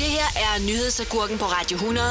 Det 0.00 0.10
her 0.18 0.30
er 0.46 0.52
nyhedsagurken 0.66 1.38
på 1.38 1.44
Radio 1.44 1.76
100 1.76 2.06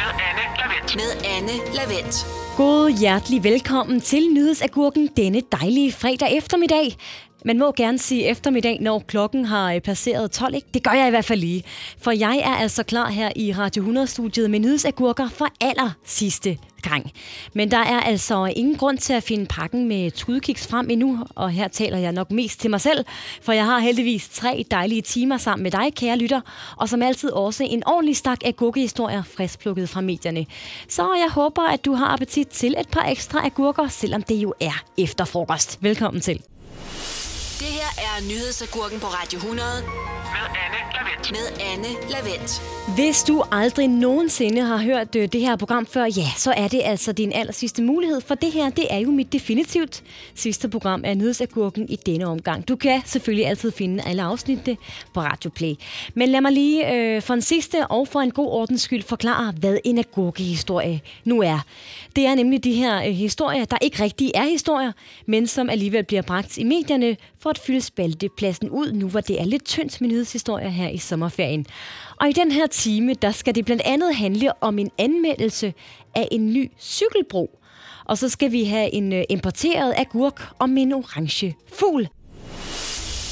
med 0.00 0.10
Anne 0.26 0.44
Lavendt. 0.60 0.96
med 1.00 1.10
Anne 1.34 1.54
Lavendt. 1.76 2.26
God 2.56 2.90
hjertelig 2.90 3.44
velkommen 3.44 4.00
til 4.00 4.22
Nyhedsagurken 4.32 5.08
denne 5.16 5.40
dejlige 5.52 5.92
fredag 5.92 6.36
eftermiddag. 6.36 6.96
Man 7.44 7.58
må 7.58 7.72
gerne 7.76 7.98
sige 7.98 8.26
eftermiddag, 8.26 8.78
når 8.80 8.98
klokken 9.06 9.44
har 9.44 9.72
øh, 9.74 9.80
passeret 9.80 10.30
12, 10.30 10.54
ikke? 10.54 10.66
Det 10.74 10.82
gør 10.82 10.90
jeg 10.90 11.06
i 11.06 11.10
hvert 11.10 11.24
fald 11.24 11.40
lige. 11.40 11.62
For 11.98 12.10
jeg 12.10 12.36
er 12.36 12.54
altså 12.54 12.82
klar 12.82 13.10
her 13.10 13.30
i 13.36 13.52
Radio 13.52 13.84
100-studiet 13.84 14.50
med 14.50 14.60
nyhedsagurker 14.60 15.28
for 15.28 15.46
aller 15.60 15.90
sidste 16.04 16.58
gang. 16.82 17.12
Men 17.54 17.70
der 17.70 17.78
er 17.78 18.00
altså 18.00 18.52
ingen 18.56 18.76
grund 18.76 18.98
til 18.98 19.12
at 19.12 19.22
finde 19.22 19.46
pakken 19.46 19.88
med 19.88 20.10
tudkiks 20.10 20.66
frem 20.66 20.90
endnu, 20.90 21.18
og 21.34 21.50
her 21.50 21.68
taler 21.68 21.98
jeg 21.98 22.12
nok 22.12 22.30
mest 22.30 22.60
til 22.60 22.70
mig 22.70 22.80
selv, 22.80 23.04
for 23.42 23.52
jeg 23.52 23.64
har 23.64 23.78
heldigvis 23.78 24.28
tre 24.28 24.64
dejlige 24.70 25.02
timer 25.02 25.36
sammen 25.36 25.62
med 25.62 25.70
dig, 25.70 25.94
kære 25.94 26.16
lytter, 26.16 26.40
og 26.76 26.88
som 26.88 27.02
altid 27.02 27.30
også 27.30 27.64
en 27.64 27.82
ordentlig 27.86 28.16
stak 28.16 28.38
af 28.44 28.56
gurkehistorier 28.56 29.22
friskplukket 29.22 29.88
fra 29.88 30.00
medierne. 30.00 30.46
Så 30.88 31.02
jeg 31.02 31.30
håber, 31.30 31.62
at 31.62 31.84
du 31.84 31.92
har 31.92 32.06
appetit 32.06 32.48
til 32.48 32.74
et 32.78 32.88
par 32.88 33.04
ekstra 33.04 33.46
agurker, 33.46 33.88
selvom 33.88 34.22
det 34.22 34.34
jo 34.34 34.54
er 34.60 34.84
efter 34.98 35.24
frokost. 35.24 35.78
Velkommen 35.82 36.20
til. 36.20 36.42
Det 37.60 37.68
her 37.68 37.90
er 38.06 38.28
nyhedsagurken 38.28 39.00
på 39.00 39.06
Radio 39.06 39.36
100 39.38 39.68
Med 40.34 40.46
Anne 40.64 40.80
Lavendt. 40.96 41.30
med 41.30 41.46
Anne 41.72 42.10
Lavendt. 42.10 42.62
Hvis 42.94 43.22
du 43.22 43.42
aldrig 43.52 43.88
nogensinde 43.88 44.62
har 44.62 44.76
hørt 44.76 45.16
øh, 45.16 45.28
det 45.32 45.40
her 45.40 45.56
program 45.56 45.86
før, 45.86 46.04
ja, 46.04 46.26
så 46.36 46.52
er 46.56 46.68
det 46.68 46.80
altså 46.84 47.12
din 47.12 47.32
aller 47.32 47.52
sidste 47.52 47.82
mulighed, 47.82 48.20
for 48.20 48.34
det 48.34 48.52
her, 48.52 48.70
det 48.70 48.86
er 48.90 48.98
jo 48.98 49.10
mit 49.10 49.32
definitivt 49.32 50.02
sidste 50.34 50.68
program 50.68 51.04
af 51.04 51.16
Nyhedsagurken 51.16 51.88
i 51.88 51.96
denne 51.96 52.26
omgang. 52.26 52.68
Du 52.68 52.76
kan 52.76 53.02
selvfølgelig 53.04 53.46
altid 53.46 53.72
finde 53.72 54.02
alle 54.06 54.22
afsnittene 54.22 54.76
på 55.14 55.20
Radio 55.20 55.50
Play. 55.50 55.74
Men 56.14 56.28
lad 56.28 56.40
mig 56.40 56.52
lige 56.52 56.94
øh, 56.94 57.22
for 57.22 57.34
en 57.34 57.42
sidste 57.42 57.86
og 57.86 58.08
for 58.08 58.20
en 58.20 58.30
god 58.30 58.48
ordens 58.48 58.82
skyld 58.82 59.02
forklare, 59.02 59.52
hvad 59.60 59.78
en 59.84 59.98
agurkehistorie 59.98 61.00
nu 61.24 61.42
er. 61.42 61.58
Det 62.16 62.26
er 62.26 62.34
nemlig 62.34 62.64
de 62.64 62.72
her 62.72 62.96
øh, 62.96 63.12
historier, 63.12 63.64
der 63.64 63.76
ikke 63.80 64.02
rigtig 64.02 64.30
er 64.34 64.44
historier, 64.44 64.92
men 65.26 65.46
som 65.46 65.70
alligevel 65.70 66.04
bliver 66.04 66.22
bragt 66.22 66.58
i 66.58 66.64
medierne 66.64 67.16
for 67.42 67.50
at 67.50 67.58
fylde 67.58 67.80
spaltepladsen 67.80 68.70
ud, 68.70 68.92
nu 68.92 69.08
hvor 69.08 69.20
det 69.20 69.40
er 69.40 69.44
lidt 69.44 69.64
tyndt 69.64 70.00
med 70.00 70.08
nyhedshistorier 70.08 70.68
her 70.68 70.88
i 70.88 70.98
sommerferien. 70.98 71.66
Og 72.20 72.28
i 72.28 72.32
den 72.32 72.52
her 72.52 72.66
time, 72.66 73.14
der 73.14 73.32
skal 73.32 73.54
det 73.54 73.64
blandt 73.64 73.82
andet 73.84 74.16
handle 74.16 74.62
om 74.62 74.78
en 74.78 74.90
anmeldelse 74.98 75.74
af 76.14 76.28
en 76.32 76.52
ny 76.52 76.70
cykelbro. 76.80 77.58
Og 78.04 78.18
så 78.18 78.28
skal 78.28 78.52
vi 78.52 78.64
have 78.64 78.94
en 78.94 79.12
øh, 79.12 79.24
importeret 79.28 79.94
agurk 79.96 80.48
om 80.58 80.76
en 80.76 80.92
orange 80.92 81.56
fugl. 81.72 82.08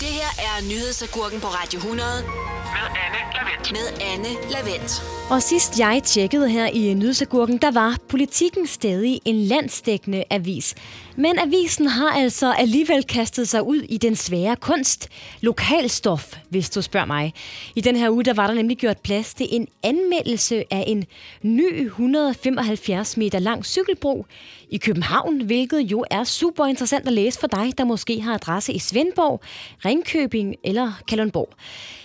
Det 0.01 0.09
her 0.09 0.31
er 0.39 0.69
nyhedsagurken 0.69 1.41
på 1.41 1.47
Radio 1.47 1.79
100 1.79 2.09
Med 2.25 2.87
Anne 3.05 3.21
Lavendt. 3.35 3.73
med 3.73 4.07
Anne 4.13 4.51
Lavendt. 4.53 5.18
Og 5.31 5.43
sidst 5.43 5.79
jeg 5.79 6.03
tjekkede 6.05 6.51
her 6.51 6.67
i 6.67 6.95
Nyhedsagurken, 6.95 7.59
der 7.59 7.71
var 7.71 7.99
politikken 8.09 8.67
stadig 8.67 9.21
en 9.25 9.37
landsdækkende 9.37 10.25
avis. 10.31 10.75
Men 11.17 11.39
avisen 11.39 11.87
har 11.87 12.09
altså 12.09 12.53
alligevel 12.53 13.05
kastet 13.05 13.49
sig 13.49 13.63
ud 13.63 13.77
i 13.77 13.97
den 13.97 14.17
svære 14.17 14.57
kunst. 14.57 15.09
Lokalstof, 15.41 16.37
hvis 16.49 16.71
du 16.71 16.83
spørger 16.83 17.07
mig. 17.07 17.35
I 17.75 17.81
den 17.81 17.97
her 17.97 18.11
uge, 18.11 18.25
der 18.25 18.35
var 18.35 18.47
der 18.47 18.55
nemlig 18.55 18.77
gjort 18.77 18.99
plads 18.99 19.35
til 19.35 19.47
en 19.51 19.69
anmeldelse 19.83 20.65
af 20.71 20.85
en 20.87 21.05
ny 21.43 21.87
175 21.87 23.17
meter 23.17 23.39
lang 23.39 23.65
cykelbro 23.65 24.27
i 24.71 24.77
København, 24.77 25.41
hvilket 25.41 25.81
jo 25.81 26.05
er 26.11 26.25
super 26.25 26.67
interessant 26.67 27.07
at 27.07 27.13
læse 27.13 27.41
for 27.41 27.47
dig, 27.47 27.79
der 27.79 27.85
måske 27.85 28.21
har 28.21 28.35
adresse 28.35 28.73
i 28.73 28.79
Svendborg, 28.79 29.41
Ringkøbing 29.85 30.55
eller 30.65 30.93
Kalundborg. 31.09 31.49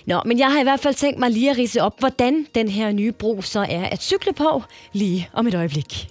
Nå, 0.06 0.22
men 0.26 0.40
jeg 0.40 0.52
har 0.52 0.60
i 0.60 0.64
hvert 0.64 0.80
fald 0.80 0.96
tænkt 0.96 1.20
mig 1.20 1.32
lige 1.32 1.52
at 1.52 1.58
rise 1.58 1.82
op, 1.82 2.00
hvordan 2.00 2.48
den 2.56 2.68
her 2.68 2.92
nye 2.92 3.13
bro 3.14 3.42
så 3.42 3.60
er 3.60 3.86
at 3.86 4.04
cykle 4.04 4.34
på 4.34 4.64
lige 4.94 5.30
om 5.34 5.48
et 5.48 5.54
øjeblik. 5.56 6.08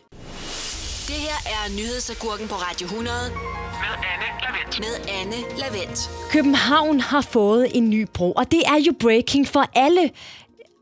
Det 1.07 1.15
her 1.21 1.39
er 1.47 1.77
nyhedsagurken 1.77 2.49
på 2.49 2.55
Radio 2.55 2.85
100 2.87 3.17
Med 3.31 3.95
Anne 4.13 4.27
Lavendt. 4.43 4.79
med 4.81 5.15
Anne 5.21 5.59
Lavendt. 5.59 6.11
København 6.31 7.01
har 7.01 7.21
fået 7.21 7.77
en 7.77 7.91
ny 7.91 8.09
bro, 8.15 8.33
og 8.33 8.51
det 8.51 8.63
er 8.67 8.81
jo 8.87 8.93
breaking 9.01 9.49
for 9.49 9.65
alle 9.75 10.11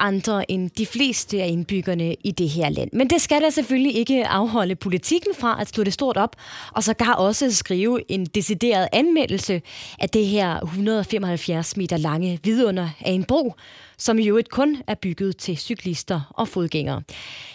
andre 0.03 0.51
end 0.51 0.71
de 0.71 0.87
fleste 0.87 1.43
af 1.43 1.49
indbyggerne 1.49 2.15
i 2.25 2.31
det 2.31 2.49
her 2.49 2.69
land. 2.69 2.91
Men 2.93 3.11
det 3.11 3.21
skal 3.21 3.43
da 3.43 3.51
selvfølgelig 3.51 3.97
ikke 3.97 4.27
afholde 4.27 4.75
politikken 4.75 5.35
fra 5.35 5.61
at 5.61 5.69
slå 5.69 5.85
det 5.85 5.93
stort 5.93 6.17
op, 6.17 6.37
og 6.73 6.85
så 6.85 6.95
gar 6.95 7.15
også 7.15 7.55
skrive 7.55 8.11
en 8.11 8.27
decideret 8.27 8.89
anmeldelse 8.93 9.63
af 9.99 10.09
det 10.09 10.27
her 10.27 10.61
175 10.61 11.77
meter 11.77 11.97
lange 11.97 12.41
vidunder 12.45 12.89
af 13.01 13.11
en 13.11 13.25
bro, 13.25 13.55
som 13.99 14.19
jo 14.19 14.37
et 14.37 14.51
kun 14.51 14.77
er 14.87 14.95
bygget 14.95 15.37
til 15.37 15.57
cyklister 15.57 16.33
og 16.35 16.49
fodgængere. 16.49 17.03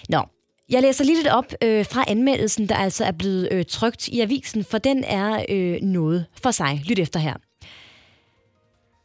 Nå, 0.09 0.21
jeg 0.69 0.81
læser 0.81 1.03
lige 1.03 1.17
lidt 1.17 1.27
op 1.27 1.53
øh, 1.61 1.85
fra 1.85 2.03
anmeldelsen, 2.07 2.69
der 2.69 2.75
altså 2.75 3.05
er 3.05 3.11
blevet 3.11 3.47
øh, 3.51 3.65
trygt 3.65 4.07
i 4.07 4.21
avisen, 4.21 4.63
for 4.63 4.77
den 4.77 5.03
er 5.03 5.45
øh, 5.49 5.81
noget 5.81 6.25
for 6.43 6.51
sig. 6.51 6.81
Lyt 6.85 6.99
efter 6.99 7.19
her. 7.19 7.33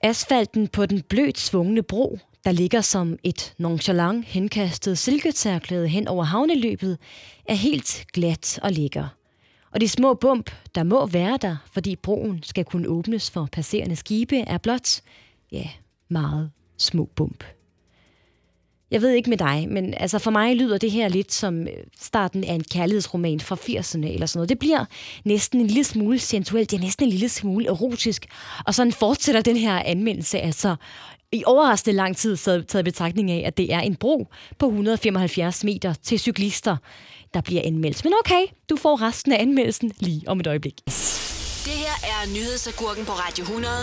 Asfalten 0.03 0.69
på 0.69 0.87
den 0.87 1.03
blødt 1.03 1.39
svungne 1.39 1.83
bro, 1.83 2.19
der 2.45 2.53
ligger 2.53 2.81
som 2.81 3.19
et 3.23 3.55
nonchalant 3.59 4.25
henkastet 4.25 4.99
silketærklæde 4.99 5.89
hen 5.89 6.09
over 6.09 6.25
havneløbet, 6.25 6.99
er 7.45 7.55
helt 7.55 8.05
glat 8.12 8.59
og 8.62 8.73
lækker. 8.73 9.09
Og 9.73 9.81
de 9.81 9.89
små 9.89 10.15
bump, 10.15 10.50
der 10.75 10.83
må 10.83 11.06
være 11.06 11.39
der, 11.43 11.56
fordi 11.73 11.97
broen 11.97 12.43
skal 12.43 12.65
kunne 12.65 12.89
åbnes 12.89 13.31
for 13.31 13.49
passerende 13.53 13.97
skibe, 13.97 14.39
er 14.39 14.59
blot, 14.59 15.00
ja, 15.53 15.69
meget 16.09 16.50
små 16.79 17.05
bump. 17.17 17.45
Jeg 18.91 19.03
ved 19.03 19.11
ikke 19.11 19.31
med 19.31 19.39
dig, 19.39 19.67
men 19.71 19.95
altså 19.95 20.19
for 20.19 20.31
mig 20.31 20.56
lyder 20.56 20.79
det 20.79 20.91
her 20.91 21.09
lidt 21.09 21.33
som 21.33 21.62
øh, 21.62 21.69
starten 22.00 22.45
af 22.45 22.53
en 22.55 22.65
kærlighedsroman 22.65 23.41
fra 23.41 23.56
80'erne 23.56 24.06
eller 24.06 24.27
sådan 24.27 24.39
noget. 24.39 24.49
Det 24.49 24.59
bliver 24.59 24.84
næsten 25.25 25.61
en 25.61 25.67
lille 25.67 25.84
smule 25.84 26.19
sensuelt, 26.19 26.71
det 26.71 26.77
er 26.77 26.81
næsten 26.81 27.06
en 27.06 27.11
lille 27.11 27.29
smule 27.29 27.67
erotisk. 27.67 28.27
Og 28.67 28.75
sådan 28.75 28.93
fortsætter 28.93 29.41
den 29.41 29.56
her 29.56 29.83
anmeldelse 29.84 30.39
altså 30.39 30.77
i 31.33 31.43
overraskende 31.47 31.97
lang 31.97 32.17
tid 32.17 32.37
taget 32.37 32.67
taget 32.67 32.83
i 32.83 32.85
betragtning 32.85 33.31
af, 33.31 33.43
at 33.47 33.57
det 33.57 33.73
er 33.73 33.81
en 33.81 33.97
bro 33.97 34.29
på 34.59 34.67
175 34.67 35.65
meter 35.65 35.95
til 36.03 36.19
cyklister, 36.19 36.77
der 37.35 37.41
bliver 37.41 37.63
anmeldt. 37.65 38.05
Men 38.05 38.13
okay, 38.25 38.43
du 38.71 38.77
får 38.77 39.03
resten 39.03 39.33
af 39.33 39.43
anmeldelsen 39.43 39.93
lige 39.99 40.23
om 40.29 40.41
et 40.41 40.47
øjeblik. 40.47 40.81
Det 41.65 41.77
her 41.85 41.97
er 42.03 42.35
nyhedsagurken 42.35 43.05
på 43.05 43.13
Radio 43.13 43.43
100 43.43 43.75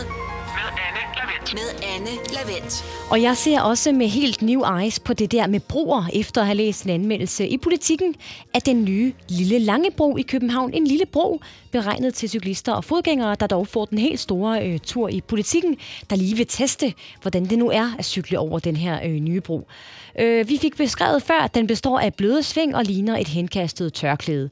Med 0.55 0.69
Anne 0.87 1.06
med 1.53 1.87
Anne 1.95 2.09
Lavendt. 2.33 2.85
Og 3.11 3.21
jeg 3.21 3.37
ser 3.37 3.61
også 3.61 3.91
med 3.91 4.07
helt 4.07 4.41
new 4.41 4.61
eyes 4.77 4.99
på 4.99 5.13
det 5.13 5.31
der 5.31 5.47
med 5.47 5.59
broer, 5.59 6.03
efter 6.13 6.41
at 6.41 6.47
have 6.47 6.57
læst 6.57 6.83
en 6.83 6.89
anmeldelse 6.89 7.47
i 7.47 7.57
politikken 7.57 8.15
af 8.53 8.61
den 8.61 8.85
nye 8.85 9.13
lille 9.29 9.59
Langebro 9.59 10.17
i 10.17 10.21
København. 10.21 10.73
En 10.73 10.87
lille 10.87 11.05
bro 11.05 11.41
beregnet 11.71 12.13
til 12.13 12.29
cyklister 12.29 12.73
og 12.73 12.83
fodgængere, 12.83 13.35
der 13.39 13.47
dog 13.47 13.67
får 13.67 13.85
den 13.85 13.97
helt 13.97 14.19
store 14.19 14.67
øh, 14.67 14.79
tur 14.79 15.09
i 15.09 15.21
politikken, 15.21 15.77
der 16.09 16.15
lige 16.15 16.35
vil 16.37 16.47
teste, 16.47 16.93
hvordan 17.21 17.45
det 17.45 17.59
nu 17.59 17.69
er 17.69 17.95
at 17.99 18.05
cykle 18.05 18.39
over 18.39 18.59
den 18.59 18.75
her 18.75 18.99
øh, 19.05 19.11
nye 19.11 19.41
bro. 19.41 19.67
Øh, 20.19 20.49
vi 20.49 20.57
fik 20.57 20.77
beskrevet 20.77 21.23
før, 21.23 21.39
at 21.39 21.55
den 21.55 21.67
består 21.67 21.99
af 21.99 22.13
bløde 22.13 22.43
sving 22.43 22.75
og 22.75 22.83
ligner 22.83 23.17
et 23.17 23.27
henkastet 23.27 23.93
tørklæde. 23.93 24.49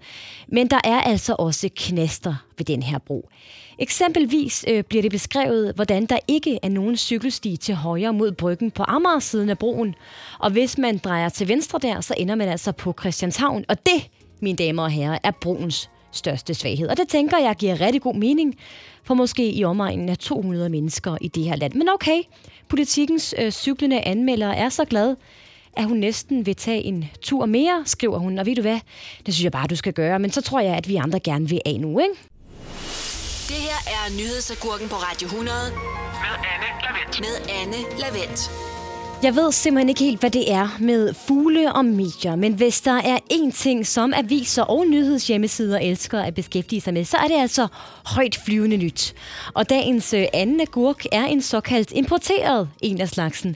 Men 0.47 0.67
der 0.67 0.79
er 0.83 1.01
altså 1.01 1.35
også 1.39 1.69
knaster 1.75 2.35
ved 2.57 2.65
den 2.65 2.83
her 2.83 2.97
bro. 2.97 3.29
Eksempelvis 3.79 4.65
øh, 4.67 4.83
bliver 4.83 5.01
det 5.01 5.11
beskrevet, 5.11 5.75
hvordan 5.75 6.05
der 6.05 6.19
ikke 6.27 6.59
er 6.63 6.69
nogen 6.69 6.97
cykelsti 6.97 7.57
til 7.57 7.75
højre 7.75 8.13
mod 8.13 8.31
bryggen 8.31 8.71
på 8.71 8.83
Amager-siden 8.87 9.49
af 9.49 9.57
broen. 9.57 9.95
Og 10.39 10.51
hvis 10.51 10.77
man 10.77 10.97
drejer 10.97 11.29
til 11.29 11.47
venstre 11.47 11.79
der, 11.81 12.01
så 12.01 12.13
ender 12.17 12.35
man 12.35 12.49
altså 12.49 12.71
på 12.71 12.93
Christianshavn. 12.99 13.65
Og 13.69 13.85
det, 13.85 14.09
mine 14.39 14.57
damer 14.57 14.83
og 14.83 14.91
herrer, 14.91 15.17
er 15.23 15.31
broens 15.31 15.89
største 16.11 16.53
svaghed. 16.53 16.87
Og 16.87 16.97
det 16.97 17.07
tænker 17.07 17.37
jeg 17.37 17.55
giver 17.55 17.81
rigtig 17.81 18.01
god 18.01 18.15
mening 18.15 18.55
for 19.03 19.13
måske 19.13 19.51
i 19.51 19.63
omegnen 19.63 20.09
af 20.09 20.17
200 20.17 20.69
mennesker 20.69 21.17
i 21.21 21.27
det 21.27 21.43
her 21.43 21.55
land. 21.55 21.73
Men 21.73 21.89
okay, 21.89 22.21
politikens 22.67 23.35
øh, 23.37 23.51
cyklende 23.51 24.01
anmelder 24.01 24.47
er 24.47 24.69
så 24.69 24.85
glad, 24.85 25.15
at 25.77 25.85
hun 25.85 25.97
næsten 25.97 26.45
vil 26.45 26.55
tage 26.55 26.83
en 26.83 27.05
tur 27.21 27.45
mere, 27.45 27.83
skriver 27.85 28.17
hun. 28.17 28.39
Og 28.39 28.45
ved 28.45 28.55
du 28.55 28.61
hvad, 28.61 28.79
det 29.25 29.33
synes 29.33 29.43
jeg 29.43 29.51
bare, 29.51 29.67
du 29.67 29.75
skal 29.75 29.93
gøre. 29.93 30.19
Men 30.19 30.31
så 30.31 30.41
tror 30.41 30.59
jeg, 30.59 30.75
at 30.75 30.87
vi 30.87 30.95
andre 30.95 31.19
gerne 31.19 31.49
vil 31.49 31.61
af 31.65 31.79
nu, 31.79 31.99
ikke? 31.99 32.13
Det 33.47 33.55
her 33.55 33.79
er 33.87 34.09
nyhedsagurken 34.17 34.89
på 34.89 34.95
Radio 34.95 35.25
100 35.27 35.57
Med 35.71 36.35
Anne 36.51 36.69
Lavendt. 36.85 37.19
med 37.19 37.35
Anne 37.59 37.99
Lavendt. 37.99 38.39
Jeg 39.25 39.35
ved 39.35 39.51
simpelthen 39.51 39.89
ikke 39.89 40.03
helt, 40.03 40.19
hvad 40.19 40.29
det 40.29 40.51
er 40.51 40.77
med 40.79 41.13
fugle 41.13 41.73
og 41.73 41.85
medier, 41.85 42.35
men 42.35 42.53
hvis 42.53 42.81
der 42.81 42.91
er 42.91 43.17
én 43.33 43.51
ting, 43.51 43.87
som 43.87 44.13
aviser 44.15 44.63
og 44.63 44.87
nyhedshjemmesider 44.87 45.79
elsker 45.79 46.19
at 46.19 46.35
beskæftige 46.35 46.81
sig 46.81 46.93
med, 46.93 47.05
så 47.05 47.17
er 47.17 47.27
det 47.27 47.35
altså 47.35 47.67
højt 48.05 48.39
flyvende 48.45 48.77
nyt. 48.77 49.15
Og 49.53 49.69
dagens 49.69 50.13
øh, 50.13 50.25
anden 50.33 50.61
agurk 50.61 51.05
er 51.11 51.25
en 51.25 51.41
såkaldt 51.41 51.91
importeret 51.95 52.69
en 52.81 53.01
af 53.01 53.09
slagsen. 53.09 53.55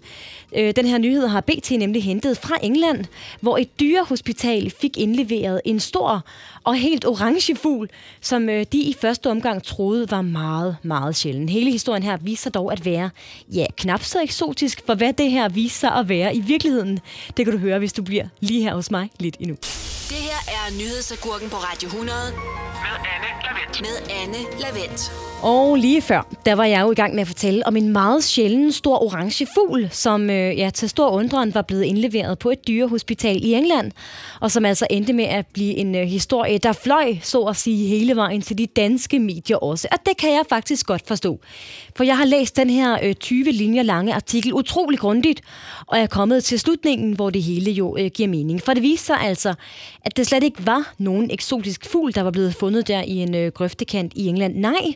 Øh, 0.55 0.75
den 0.75 0.85
her 0.85 0.97
nyhed 0.97 1.27
har 1.27 1.41
BT 1.41 1.71
nemlig 1.71 2.03
hentet 2.03 2.37
fra 2.37 2.55
England, 2.63 3.05
hvor 3.41 3.57
et 3.57 3.79
dyrehospital 3.79 4.73
fik 4.81 4.97
indleveret 4.97 5.61
en 5.65 5.79
stor 5.79 6.25
og 6.63 6.75
helt 6.75 7.05
orange 7.05 7.55
fugl, 7.55 7.89
som 8.21 8.49
øh, 8.49 8.65
de 8.71 8.77
i 8.77 8.95
første 9.01 9.29
omgang 9.29 9.63
troede 9.63 10.11
var 10.11 10.21
meget, 10.21 10.77
meget 10.83 11.15
sjælden. 11.15 11.49
Hele 11.49 11.71
historien 11.71 12.03
her 12.03 12.17
viser 12.17 12.49
dog 12.49 12.71
at 12.71 12.85
være, 12.85 13.09
ja, 13.53 13.65
knap 13.77 14.03
så 14.03 14.21
eksotisk, 14.21 14.81
for 14.85 14.95
hvad 14.95 15.13
det 15.13 15.31
her 15.31 15.49
vise 15.59 15.79
sig 15.79 15.91
at 15.91 16.09
være 16.09 16.35
i 16.35 16.39
virkeligheden. 16.39 16.99
Det 17.37 17.45
kan 17.45 17.53
du 17.53 17.59
høre, 17.59 17.79
hvis 17.79 17.93
du 17.93 18.03
bliver 18.03 18.25
lige 18.39 18.61
her 18.63 18.75
hos 18.75 18.91
mig 18.91 19.09
lidt 19.19 19.37
endnu. 19.39 19.55
Det 20.09 20.17
her 20.29 20.39
er 20.57 20.65
nyhedsagurken 20.77 21.49
på 21.49 21.55
Radio 21.55 21.87
100 21.87 22.17
Med 22.33 22.95
Anne 23.13 23.29
Lavendt. 23.45 23.81
med 23.81 23.95
Anne 24.21 24.61
Lavendt. 24.61 25.11
Og 25.41 25.75
lige 25.75 26.01
før, 26.01 26.27
der 26.45 26.55
var 26.55 26.65
jeg 26.65 26.81
jo 26.81 26.91
i 26.91 26.95
gang 26.95 27.13
med 27.13 27.21
at 27.21 27.27
fortælle 27.27 27.67
om 27.67 27.75
en 27.77 27.89
meget 27.89 28.23
sjælden 28.23 28.71
stor 28.71 29.03
orange 29.03 29.47
fugl, 29.55 29.89
som 29.91 30.29
øh, 30.29 30.57
ja, 30.57 30.69
til 30.69 30.89
stor 30.89 31.09
undren 31.09 31.53
var 31.53 31.61
blevet 31.61 31.83
indleveret 31.83 32.39
på 32.39 32.49
et 32.49 32.67
dyrehospital 32.67 33.45
i 33.45 33.53
England, 33.53 33.91
og 34.41 34.51
som 34.51 34.65
altså 34.65 34.87
endte 34.89 35.13
med 35.13 35.25
at 35.25 35.45
blive 35.53 35.73
en 35.73 35.95
øh, 35.95 36.01
historie, 36.01 36.57
der 36.57 36.73
fløj, 36.73 37.17
så 37.21 37.41
at 37.41 37.55
sige, 37.55 37.87
hele 37.87 38.15
vejen 38.15 38.41
til 38.41 38.57
de 38.57 38.65
danske 38.65 39.19
medier 39.19 39.57
også. 39.57 39.87
Og 39.91 39.97
det 40.05 40.17
kan 40.17 40.29
jeg 40.29 40.43
faktisk 40.49 40.85
godt 40.85 41.07
forstå. 41.07 41.39
For 41.95 42.03
jeg 42.03 42.17
har 42.17 42.25
læst 42.25 42.55
den 42.57 42.69
her 42.69 42.97
øh, 43.03 43.13
20 43.15 43.43
linjer 43.43 43.83
lange 43.83 44.13
artikel 44.13 44.53
utrolig 44.53 44.99
grundigt, 44.99 45.41
og 45.85 45.97
jeg 45.97 46.03
er 46.03 46.07
kommet 46.07 46.43
til 46.43 46.59
slutningen, 46.59 47.13
hvor 47.13 47.29
det 47.29 47.43
hele 47.43 47.71
jo 47.71 47.97
øh, 47.99 48.11
giver 48.13 48.29
mening. 48.29 48.61
For 48.61 48.73
det 48.73 48.83
viser 48.83 49.05
sig 49.05 49.21
altså, 49.21 49.53
at 50.05 50.17
det 50.17 50.27
slet 50.27 50.43
ikke 50.43 50.67
var 50.67 50.93
nogen 50.97 51.31
eksotisk 51.31 51.85
fugl, 51.85 52.15
der 52.15 52.21
var 52.21 52.31
blevet 52.31 52.55
fundet 52.55 52.87
der 52.87 53.01
i 53.01 53.15
en 53.15 53.35
øh, 53.35 53.51
grøftekant 53.51 54.13
i 54.15 54.27
England. 54.27 54.55
Nej, 54.55 54.93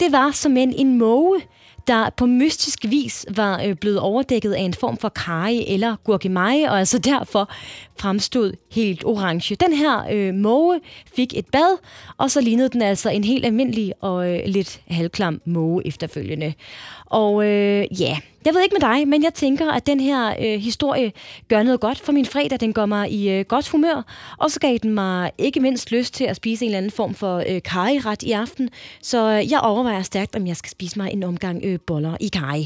det 0.00 0.12
var 0.12 0.30
som 0.30 0.56
en, 0.56 0.72
en 0.72 0.98
måge, 0.98 1.40
der 1.86 2.10
på 2.10 2.26
mystisk 2.26 2.84
vis 2.88 3.26
var 3.30 3.62
øh, 3.62 3.74
blevet 3.74 3.98
overdækket 3.98 4.52
af 4.52 4.60
en 4.60 4.74
form 4.74 4.96
for 4.96 5.08
karry 5.08 5.62
eller 5.66 5.96
gurkemeje, 6.04 6.70
og 6.70 6.78
altså 6.78 6.98
derfor 6.98 7.50
fremstod 7.98 8.52
helt 8.72 9.04
orange. 9.04 9.54
Den 9.54 9.72
her 9.72 10.06
øh, 10.12 10.34
måge 10.34 10.80
fik 11.16 11.38
et 11.38 11.46
bad, 11.46 11.78
og 12.16 12.30
så 12.30 12.40
lignede 12.40 12.68
den 12.68 12.82
altså 12.82 13.10
en 13.10 13.24
helt 13.24 13.46
almindelig 13.46 13.92
og 14.00 14.34
øh, 14.34 14.40
lidt 14.46 14.80
halvklam 14.88 15.40
måge 15.44 15.86
efterfølgende. 15.86 16.54
Og 17.06 17.46
øh, 17.46 18.00
ja, 18.00 18.18
jeg 18.44 18.54
ved 18.54 18.62
ikke 18.62 18.76
med 18.80 18.88
dig, 18.90 19.08
men 19.08 19.22
jeg 19.22 19.34
tænker, 19.34 19.72
at 19.72 19.86
den 19.86 20.00
her 20.00 20.34
øh, 20.40 20.60
historie 20.60 21.12
gør 21.48 21.62
noget 21.62 21.80
godt 21.80 22.00
for 22.00 22.12
min 22.12 22.26
fredag. 22.26 22.60
Den 22.60 22.72
gør 22.72 22.86
mig 22.86 23.12
i 23.12 23.30
øh, 23.30 23.44
godt 23.44 23.68
humør, 23.68 24.02
og 24.38 24.50
så 24.50 24.60
gav 24.60 24.78
den 24.82 24.94
mig 24.94 25.32
ikke 25.38 25.60
mindst 25.60 25.92
lyst 25.92 26.14
til 26.14 26.24
at 26.24 26.36
spise 26.36 26.64
en 26.64 26.68
eller 26.68 26.78
anden 26.78 26.90
form 26.90 27.14
for 27.14 27.44
øh, 27.48 27.62
karryret 27.62 28.22
i 28.22 28.32
aften. 28.32 28.70
Så 29.02 29.30
øh, 29.30 29.50
jeg 29.50 29.60
overvejer 29.60 30.02
stærkt, 30.02 30.36
om 30.36 30.46
jeg 30.46 30.56
skal 30.56 30.70
spise 30.70 30.98
mig 30.98 31.12
en 31.12 31.22
omgang 31.22 31.60
øh, 31.64 31.78
boller 31.86 32.16
i 32.20 32.28
karry. 32.28 32.64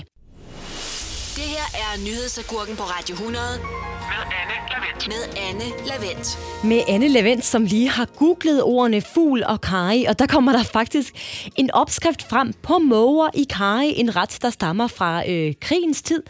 Er 1.74 2.04
nyhedsagurken 2.04 2.76
på 2.76 2.82
Radio 2.82 3.12
100 3.14 3.44
Med 3.60 4.22
Anne 4.40 4.56
Lavendt. 4.70 5.08
med 5.08 5.22
Anne 5.48 5.86
Lavendt. 5.88 6.38
med 6.64 6.80
Anne 6.88 7.08
Levent, 7.08 7.44
som 7.44 7.64
lige 7.64 7.88
har 7.88 8.04
googlet 8.16 8.62
ordene 8.62 9.00
fugl 9.00 9.44
og 9.44 9.60
karry, 9.60 10.04
og 10.08 10.18
der 10.18 10.26
kommer 10.26 10.52
der 10.52 10.62
faktisk 10.62 11.14
en 11.56 11.70
opskrift 11.70 12.28
frem 12.28 12.52
på 12.62 12.78
måger 12.78 13.28
i 13.34 13.46
karry, 13.50 13.92
en 13.96 14.16
ret, 14.16 14.38
der 14.42 14.50
stammer 14.50 14.86
fra 14.86 15.30
øh, 15.30 15.54
krigens 15.60 16.02
tid. 16.02 16.22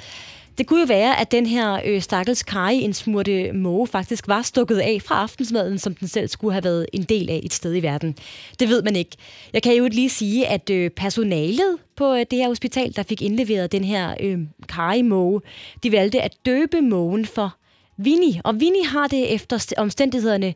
Det 0.58 0.66
kunne 0.66 0.80
jo 0.80 0.86
være, 0.86 1.20
at 1.20 1.30
den 1.32 1.46
her 1.46 1.80
øh, 1.84 2.02
stakkels 2.02 2.42
karry, 2.42 2.72
en 2.74 2.94
smurte 2.94 3.52
måge, 3.52 3.86
faktisk 3.86 4.28
var 4.28 4.42
stukket 4.42 4.78
af 4.78 4.98
fra 5.04 5.14
aftensmaden, 5.22 5.78
som 5.78 5.94
den 5.94 6.08
selv 6.08 6.28
skulle 6.28 6.52
have 6.52 6.64
været 6.64 6.86
en 6.92 7.02
del 7.02 7.30
af 7.30 7.40
et 7.44 7.52
sted 7.54 7.74
i 7.76 7.80
verden. 7.82 8.16
Det 8.60 8.68
ved 8.68 8.82
man 8.82 8.96
ikke. 8.96 9.16
Jeg 9.52 9.62
kan 9.62 9.74
jo 9.74 9.88
lige 9.92 10.10
sige, 10.10 10.46
at 10.46 10.70
øh, 10.70 10.90
personalet 10.90 11.76
på 12.00 12.14
øh, 12.14 12.26
det 12.30 12.38
her 12.38 12.48
hospital, 12.48 12.96
der 12.96 13.02
fik 13.02 13.22
indleveret 13.22 13.72
den 13.72 13.84
her 13.84 14.14
øh, 14.20 14.38
karry-måge, 14.68 15.40
de 15.82 15.92
valgte 15.92 16.20
at 16.22 16.36
døbe 16.46 16.80
mågen 16.80 17.26
for 17.26 17.56
Vinnie. 17.96 18.40
Og 18.44 18.60
Vinnie 18.60 18.86
har 18.86 19.06
det 19.06 19.34
efter 19.34 19.74
omstændighederne 19.76 20.54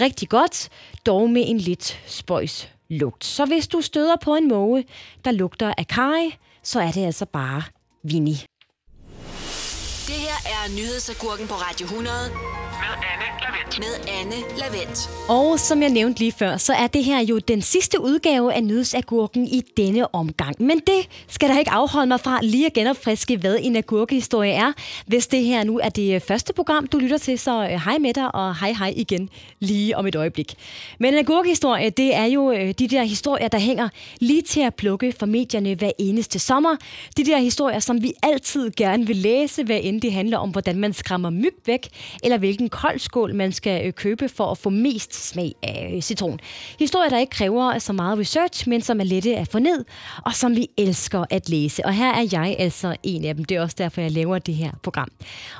rigtig 0.00 0.28
godt, 0.28 0.68
dog 1.06 1.30
med 1.30 1.44
en 1.46 1.58
lidt 1.58 2.00
spøjs 2.06 2.70
lugt. 2.88 3.24
Så 3.24 3.44
hvis 3.44 3.68
du 3.68 3.80
støder 3.80 4.16
på 4.22 4.34
en 4.34 4.48
måge, 4.48 4.84
der 5.24 5.30
lugter 5.30 5.74
af 5.78 5.86
kaj, 5.86 6.30
så 6.62 6.80
er 6.80 6.90
det 6.90 7.06
altså 7.06 7.26
bare 7.26 7.62
Vinnie. 8.02 8.38
Det 10.10 10.23
her 10.34 10.50
er 10.52 10.76
nyhedsagurken 10.76 11.46
på 11.46 11.54
Radio 11.54 11.84
100 11.84 12.14
Med 12.30 12.94
Anne 13.10 13.26
Lavendt. 13.42 13.78
med 13.78 13.94
Anne 14.20 14.58
Lavendt. 14.58 15.10
Og 15.28 15.60
som 15.60 15.82
jeg 15.82 15.90
nævnte 15.90 16.18
lige 16.20 16.32
før, 16.32 16.56
så 16.56 16.72
er 16.72 16.86
det 16.86 17.04
her 17.04 17.20
jo 17.20 17.38
den 17.38 17.62
sidste 17.62 18.00
udgave 18.00 18.52
af 18.54 18.64
nyhedsagurken 18.64 19.46
i 19.46 19.62
denne 19.76 20.14
omgang. 20.14 20.62
Men 20.62 20.78
det 20.78 21.08
skal 21.28 21.48
da 21.48 21.58
ikke 21.58 21.70
afholde 21.70 22.06
mig 22.06 22.20
fra 22.20 22.38
lige 22.42 22.66
at 22.66 22.72
genopfriske, 22.72 23.36
hvad 23.36 23.58
en 23.62 23.76
agurkehistorie 23.76 24.52
er. 24.52 24.72
Hvis 25.06 25.26
det 25.26 25.44
her 25.44 25.64
nu 25.64 25.78
er 25.78 25.88
det 25.88 26.22
første 26.22 26.52
program, 26.52 26.86
du 26.86 26.98
lytter 26.98 27.18
til, 27.18 27.38
så 27.38 27.62
øh, 27.62 27.68
hej 27.84 27.98
med 27.98 28.14
dig, 28.14 28.34
og 28.34 28.56
hej 28.60 28.72
hej 28.78 28.92
igen 28.96 29.28
lige 29.60 29.96
om 29.96 30.06
et 30.06 30.14
øjeblik. 30.16 30.54
Men 30.98 31.14
en 31.14 31.18
agurkehistorie, 31.20 31.90
det 31.90 32.14
er 32.14 32.24
jo 32.24 32.52
øh, 32.52 32.74
de 32.78 32.88
der 32.88 33.02
historier, 33.02 33.48
der 33.48 33.58
hænger 33.58 33.88
lige 34.20 34.42
til 34.42 34.60
at 34.60 34.74
plukke 34.74 35.14
for 35.18 35.26
medierne 35.26 35.74
hver 35.74 35.90
eneste 35.98 36.38
sommer. 36.38 36.76
De 37.16 37.24
der 37.24 37.38
historier, 37.38 37.78
som 37.78 38.02
vi 38.02 38.12
altid 38.22 38.70
gerne 38.76 39.06
vil 39.06 39.16
læse, 39.16 39.64
hvad 39.64 39.80
end 39.82 40.00
det 40.00 40.12
handler 40.12 40.23
om, 40.32 40.50
hvordan 40.50 40.78
man 40.78 40.92
skræmmer 40.92 41.30
myg 41.30 41.54
væk, 41.66 41.88
eller 42.22 42.38
hvilken 42.38 42.68
koldskål 42.68 43.34
man 43.34 43.52
skal 43.52 43.86
øh, 43.86 43.92
købe 43.92 44.28
for 44.28 44.50
at 44.50 44.58
få 44.58 44.70
mest 44.70 45.14
smag 45.28 45.52
af 45.62 45.92
øh, 45.94 46.02
citron. 46.02 46.40
Historier, 46.78 47.08
der 47.10 47.18
ikke 47.18 47.30
kræver 47.30 47.78
så 47.78 47.92
meget 47.92 48.18
research, 48.18 48.68
men 48.68 48.82
som 48.82 49.00
er 49.00 49.04
lette 49.04 49.36
at 49.36 49.48
få 49.48 49.58
ned, 49.58 49.84
og 50.24 50.34
som 50.34 50.56
vi 50.56 50.68
elsker 50.78 51.24
at 51.30 51.48
læse. 51.48 51.86
Og 51.86 51.92
her 51.92 52.12
er 52.12 52.28
jeg 52.32 52.56
altså 52.58 52.96
en 53.02 53.24
af 53.24 53.34
dem. 53.34 53.44
Det 53.44 53.56
er 53.56 53.62
også 53.62 53.76
derfor, 53.78 54.00
jeg 54.00 54.10
laver 54.10 54.38
det 54.38 54.54
her 54.54 54.70
program. 54.82 55.08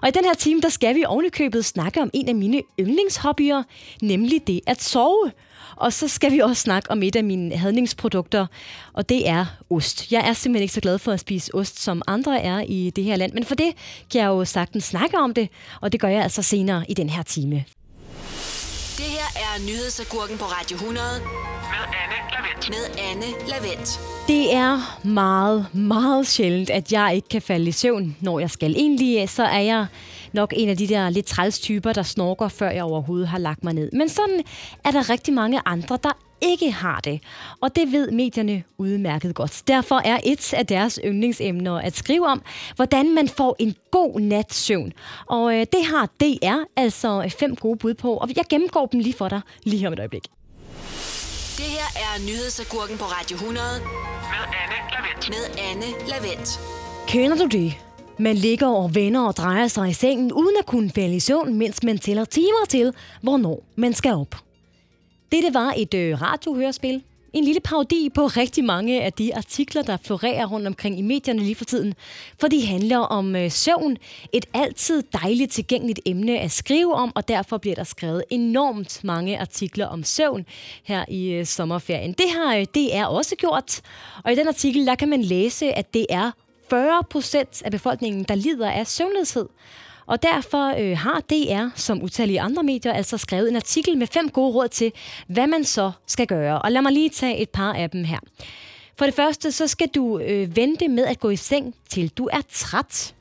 Og 0.02 0.08
i 0.08 0.11
den 0.11 0.25
her 0.25 0.34
time, 0.34 0.61
der 0.61 0.69
skal 0.69 0.94
vi 0.94 1.05
ovenikøbet 1.06 1.64
snakke 1.64 2.02
om 2.02 2.10
en 2.12 2.28
af 2.28 2.34
mine 2.34 2.62
yndlingshobbyer, 2.81 3.62
nemlig 4.02 4.46
det 4.46 4.60
at 4.67 4.82
sove. 4.82 5.31
Og 5.76 5.93
så 5.93 6.08
skal 6.08 6.32
vi 6.32 6.38
også 6.38 6.62
snakke 6.62 6.90
om 6.90 7.02
et 7.02 7.16
af 7.16 7.25
mine 7.25 7.56
hadningsprodukter, 7.56 8.46
og 8.93 9.08
det 9.08 9.28
er 9.28 9.46
ost. 9.70 10.12
Jeg 10.12 10.28
er 10.28 10.32
simpelthen 10.32 10.62
ikke 10.62 10.75
så 10.75 10.81
glad 10.81 10.99
for 10.99 11.12
at 11.12 11.20
spise 11.20 11.55
ost, 11.55 11.82
som 11.82 12.02
andre 12.06 12.40
er 12.43 12.61
i 12.69 12.90
det 12.96 13.05
her 13.05 13.16
land, 13.16 13.32
men 13.32 13.44
for 13.44 13.55
det 13.55 13.72
kan 14.12 14.20
jeg 14.20 14.26
jo 14.26 14.44
sagtens 14.44 14.84
snakke 14.84 15.19
om 15.19 15.34
det, 15.34 15.49
og 15.81 15.93
det 15.93 16.00
gør 16.00 16.08
jeg 16.08 16.22
altså 16.22 16.43
senere 16.43 16.84
i 16.88 16.94
den 16.94 17.08
her 17.08 17.22
time. 17.22 17.64
Det 18.96 19.05
her 19.05 19.28
er 19.37 19.66
nyhedsagurken 19.66 20.38
på 20.38 20.44
Radio 20.44 20.75
100 20.76 21.06
Med 21.20 21.84
Anne 22.02 22.17
Lavendt. 22.32 22.69
med 22.69 23.05
Anne 23.10 23.49
Lavendt. 23.49 24.00
Det 24.28 24.55
er 24.55 24.99
meget, 25.06 25.67
meget 25.75 26.26
sjældent, 26.26 26.70
at 26.70 26.93
jeg 26.93 27.12
ikke 27.14 27.28
kan 27.28 27.43
falde 27.43 27.69
i 27.69 27.72
søvn, 27.72 28.17
når 28.20 28.38
jeg 28.38 28.50
skal. 28.50 28.76
Egentlig 28.76 29.28
så 29.28 29.44
er 29.44 29.60
jeg 29.60 29.87
nok 30.34 30.52
en 30.56 30.69
af 30.69 30.76
de 30.76 30.88
der 30.88 31.10
lidt 31.10 31.26
træls 31.26 31.58
typer, 31.58 31.92
der 31.92 32.02
snorker, 32.02 32.48
før 32.48 32.70
jeg 32.70 32.82
overhovedet 32.84 33.28
har 33.28 33.38
lagt 33.38 33.64
mig 33.64 33.72
ned. 33.75 33.90
Men 33.92 34.08
sådan 34.08 34.40
er 34.84 34.90
der 34.90 35.10
rigtig 35.10 35.34
mange 35.34 35.60
andre, 35.66 35.98
der 36.02 36.10
ikke 36.42 36.70
har 36.72 37.00
det. 37.00 37.20
Og 37.60 37.76
det 37.76 37.92
ved 37.92 38.10
medierne 38.10 38.62
udmærket 38.78 39.34
godt. 39.34 39.62
Derfor 39.69 40.00
er 40.04 40.19
et 40.25 40.54
af 40.54 40.66
deres 40.66 41.00
yndlingsemner 41.04 41.75
at 41.78 41.96
skrive 41.96 42.26
om, 42.26 42.42
hvordan 42.76 43.14
man 43.14 43.28
får 43.28 43.56
en 43.58 43.75
god 43.90 44.20
nats 44.20 44.56
søvn. 44.56 44.92
Og 45.26 45.54
øh, 45.54 45.60
det 45.60 45.84
har 45.86 46.06
DR 46.20 46.64
altså 46.76 47.34
fem 47.38 47.56
gode 47.56 47.76
bud 47.79 47.94
på, 47.94 48.14
og 48.17 48.29
jeg 48.36 48.44
gennemgår 48.50 48.86
dem 48.86 49.00
lige 49.00 49.14
for 49.14 49.29
dig 49.29 49.41
lige 49.64 49.86
om 49.86 49.93
et 49.93 49.98
øjeblik. 49.98 50.24
Det 51.56 51.64
her 51.64 51.88
er 51.96 52.20
nyhedsagurken 52.26 52.98
på 52.98 53.05
Radio 53.05 53.34
100 53.34 53.67
Med 54.32 54.44
Anne 54.62 54.79
Lavendt. 54.94 55.29
med 55.29 55.44
Anne 55.70 56.08
Lavendt. 56.10 56.60
Kender 57.08 57.36
du 57.36 57.46
det? 57.46 57.74
Man 58.19 58.37
ligger 58.37 58.67
og 58.67 58.94
vender 58.94 59.21
og 59.21 59.37
drejer 59.37 59.69
sig 59.69 59.91
i 59.91 59.93
sengen, 59.93 60.33
uden 60.33 60.56
at 60.59 60.67
kunne 60.67 60.91
falde 60.91 61.17
i 61.17 61.21
søvn, 61.21 61.55
mens 61.55 61.83
man 61.83 61.99
tæller 61.99 62.25
timer 62.25 62.65
til, 62.69 62.93
hvornår 63.23 63.65
man 63.77 63.93
skal 63.93 64.13
op. 64.13 64.37
Dette 65.33 65.55
var 65.55 65.75
et 65.77 65.94
øh, 65.94 66.23
radiohørespil. 66.23 67.03
En 67.33 67.44
lille 67.44 67.61
parodi 67.61 68.11
på 68.15 68.27
rigtig 68.27 68.65
mange 68.65 69.03
af 69.03 69.13
de 69.13 69.37
artikler, 69.37 69.83
der 69.83 69.97
florerer 70.05 70.47
rundt 70.47 70.67
omkring 70.67 70.99
i 70.99 71.03
medierne 71.03 71.43
lige 71.43 71.55
for 71.55 71.65
tiden. 71.65 71.94
For 72.41 72.49
de 72.49 72.67
handler 72.67 72.99
om 72.99 73.37
øh, 73.37 73.51
søvn. 73.51 73.97
Et 74.33 74.47
altid 74.55 75.03
dejligt 75.13 75.53
tilgængeligt 75.53 76.01
emne 76.06 76.39
at 76.39 76.51
skrive 76.51 76.94
om, 76.94 77.13
og 77.15 77.29
derfor 77.29 77.59
bliver 77.59 77.75
der 77.75 77.85
skrevet 77.85 78.25
enormt 78.31 79.05
mange 79.05 79.41
artikler 79.41 79.87
om 79.87 80.05
søvn 80.05 80.47
her 80.85 81.05
i 81.09 81.31
øh, 81.31 81.47
sommerferien. 81.47 82.13
Det 82.13 82.27
har 82.37 82.56
øh, 82.56 82.67
DR 82.75 83.05
også 83.05 83.37
gjort, 83.37 83.81
og 84.25 84.33
i 84.33 84.35
den 84.35 84.49
artikel 84.49 84.87
der 84.87 84.94
kan 84.94 85.09
man 85.09 85.23
læse, 85.23 85.73
at 85.73 85.94
det 85.94 86.06
er 86.11 86.31
40 86.71 87.03
procent 87.11 87.63
af 87.63 87.71
befolkningen, 87.71 88.25
der 88.25 88.35
lider 88.35 88.71
af 88.71 88.87
søvnløshed. 88.87 89.47
Og 90.06 90.23
derfor 90.23 90.75
øh, 90.79 90.99
har 90.99 91.21
DR, 91.21 91.69
som 91.75 92.03
utallige 92.03 92.41
andre 92.41 92.63
medier, 92.63 92.93
altså 92.93 93.19
skrevet 93.19 93.49
en 93.49 93.56
artikel 93.56 93.99
med 93.99 94.06
fem 94.06 94.29
gode 94.29 94.55
råd 94.55 94.69
til, 94.69 94.93
hvad 95.27 95.47
man 95.47 95.65
så 95.65 95.93
skal 96.06 96.27
gøre. 96.27 96.63
Og 96.63 96.73
lad 96.73 96.83
mig 96.83 96.93
lige 96.93 97.11
tage 97.11 97.39
et 97.39 97.51
par 97.51 97.73
af 97.73 97.91
dem 97.91 98.05
her. 98.05 98.19
For 98.99 99.05
det 99.05 99.15
første, 99.15 99.53
så 99.53 99.67
skal 99.67 99.89
du 99.89 100.19
øh, 100.19 100.56
vente 100.56 100.89
med 100.89 101.05
at 101.05 101.21
gå 101.21 101.31
i 101.31 101.37
seng, 101.37 101.75
til 101.89 102.09
du 102.09 102.29
er 102.33 102.41
træt. 102.51 103.15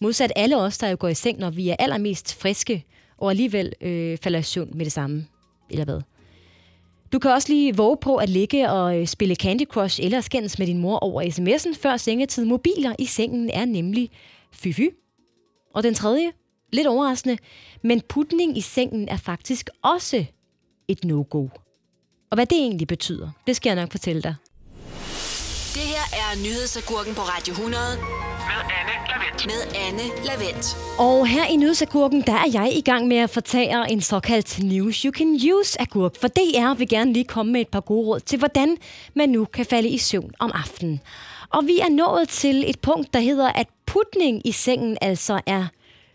Modsat 0.00 0.32
alle 0.36 0.56
os, 0.56 0.78
der 0.78 0.88
jo 0.88 0.96
går 1.00 1.08
i 1.08 1.14
seng, 1.14 1.38
når 1.38 1.50
vi 1.50 1.68
er 1.68 1.76
allermest 1.78 2.34
friske, 2.34 2.84
og 3.18 3.30
alligevel 3.30 3.72
øh, 3.80 4.18
falder 4.18 4.38
i 4.38 4.42
søvn 4.42 4.70
med 4.74 4.84
det 4.84 4.92
samme. 4.92 5.26
Eller 5.70 5.84
hvad? 5.84 6.00
Du 7.14 7.18
kan 7.18 7.30
også 7.30 7.48
lige 7.48 7.76
våge 7.76 7.96
på 7.96 8.16
at 8.16 8.28
ligge 8.28 8.70
og 8.70 9.00
øh, 9.00 9.06
spille 9.06 9.34
Candy 9.34 9.66
Crush 9.66 10.00
eller 10.02 10.20
skændes 10.20 10.58
med 10.58 10.66
din 10.66 10.78
mor 10.78 10.98
over 10.98 11.22
sms'en 11.22 11.82
før 11.82 11.96
sengetid. 11.96 12.44
Mobiler 12.44 12.94
i 12.98 13.06
sengen 13.06 13.50
er 13.50 13.64
nemlig 13.64 14.10
fy-fy. 14.52 14.88
Og 15.74 15.82
den 15.82 15.94
tredje, 15.94 16.32
lidt 16.72 16.86
overraskende, 16.86 17.38
men 17.82 18.02
putning 18.08 18.58
i 18.58 18.60
sengen 18.60 19.08
er 19.08 19.16
faktisk 19.16 19.70
også 19.82 20.24
et 20.88 21.04
no-go. 21.04 21.48
Og 22.30 22.34
hvad 22.34 22.46
det 22.46 22.58
egentlig 22.58 22.86
betyder, 22.86 23.30
det 23.46 23.56
skal 23.56 23.70
jeg 23.70 23.76
nok 23.76 23.90
fortælle 23.90 24.22
dig. 24.22 24.34
Det 25.74 25.82
her 25.82 26.04
er 26.22 26.36
nyhedsagurken 26.36 27.14
på 27.14 27.20
Radio 27.20 27.52
100 27.52 27.82
Med 28.48 28.60
Anne 28.78 28.83
Lavendt. 29.14 29.46
Med 29.46 29.80
Anne 29.86 30.26
Lavendt. 30.26 30.76
Og 30.98 31.26
her 31.26 31.46
i 31.46 31.56
Nyhedsagurken, 31.56 32.22
der 32.26 32.32
er 32.32 32.50
jeg 32.52 32.72
i 32.76 32.80
gang 32.80 33.08
med 33.08 33.16
at 33.16 33.30
fortære 33.30 33.92
en 33.92 34.00
såkaldt 34.00 34.62
News 34.62 35.02
You 35.02 35.12
Can 35.12 35.38
Use 35.52 35.80
agurk. 35.80 36.16
For 36.20 36.28
DR 36.28 36.74
vil 36.74 36.88
gerne 36.88 37.12
lige 37.12 37.24
komme 37.24 37.52
med 37.52 37.60
et 37.60 37.68
par 37.68 37.80
gode 37.80 38.06
råd 38.06 38.20
til, 38.20 38.38
hvordan 38.38 38.76
man 39.14 39.28
nu 39.28 39.44
kan 39.44 39.66
falde 39.66 39.88
i 39.88 39.98
søvn 39.98 40.32
om 40.38 40.50
aftenen. 40.54 41.00
Og 41.50 41.66
vi 41.66 41.78
er 41.78 41.88
nået 41.90 42.28
til 42.28 42.70
et 42.70 42.80
punkt, 42.80 43.14
der 43.14 43.20
hedder, 43.20 43.48
at 43.48 43.66
putning 43.86 44.46
i 44.46 44.52
sengen 44.52 44.98
altså 45.00 45.40
er 45.46 45.66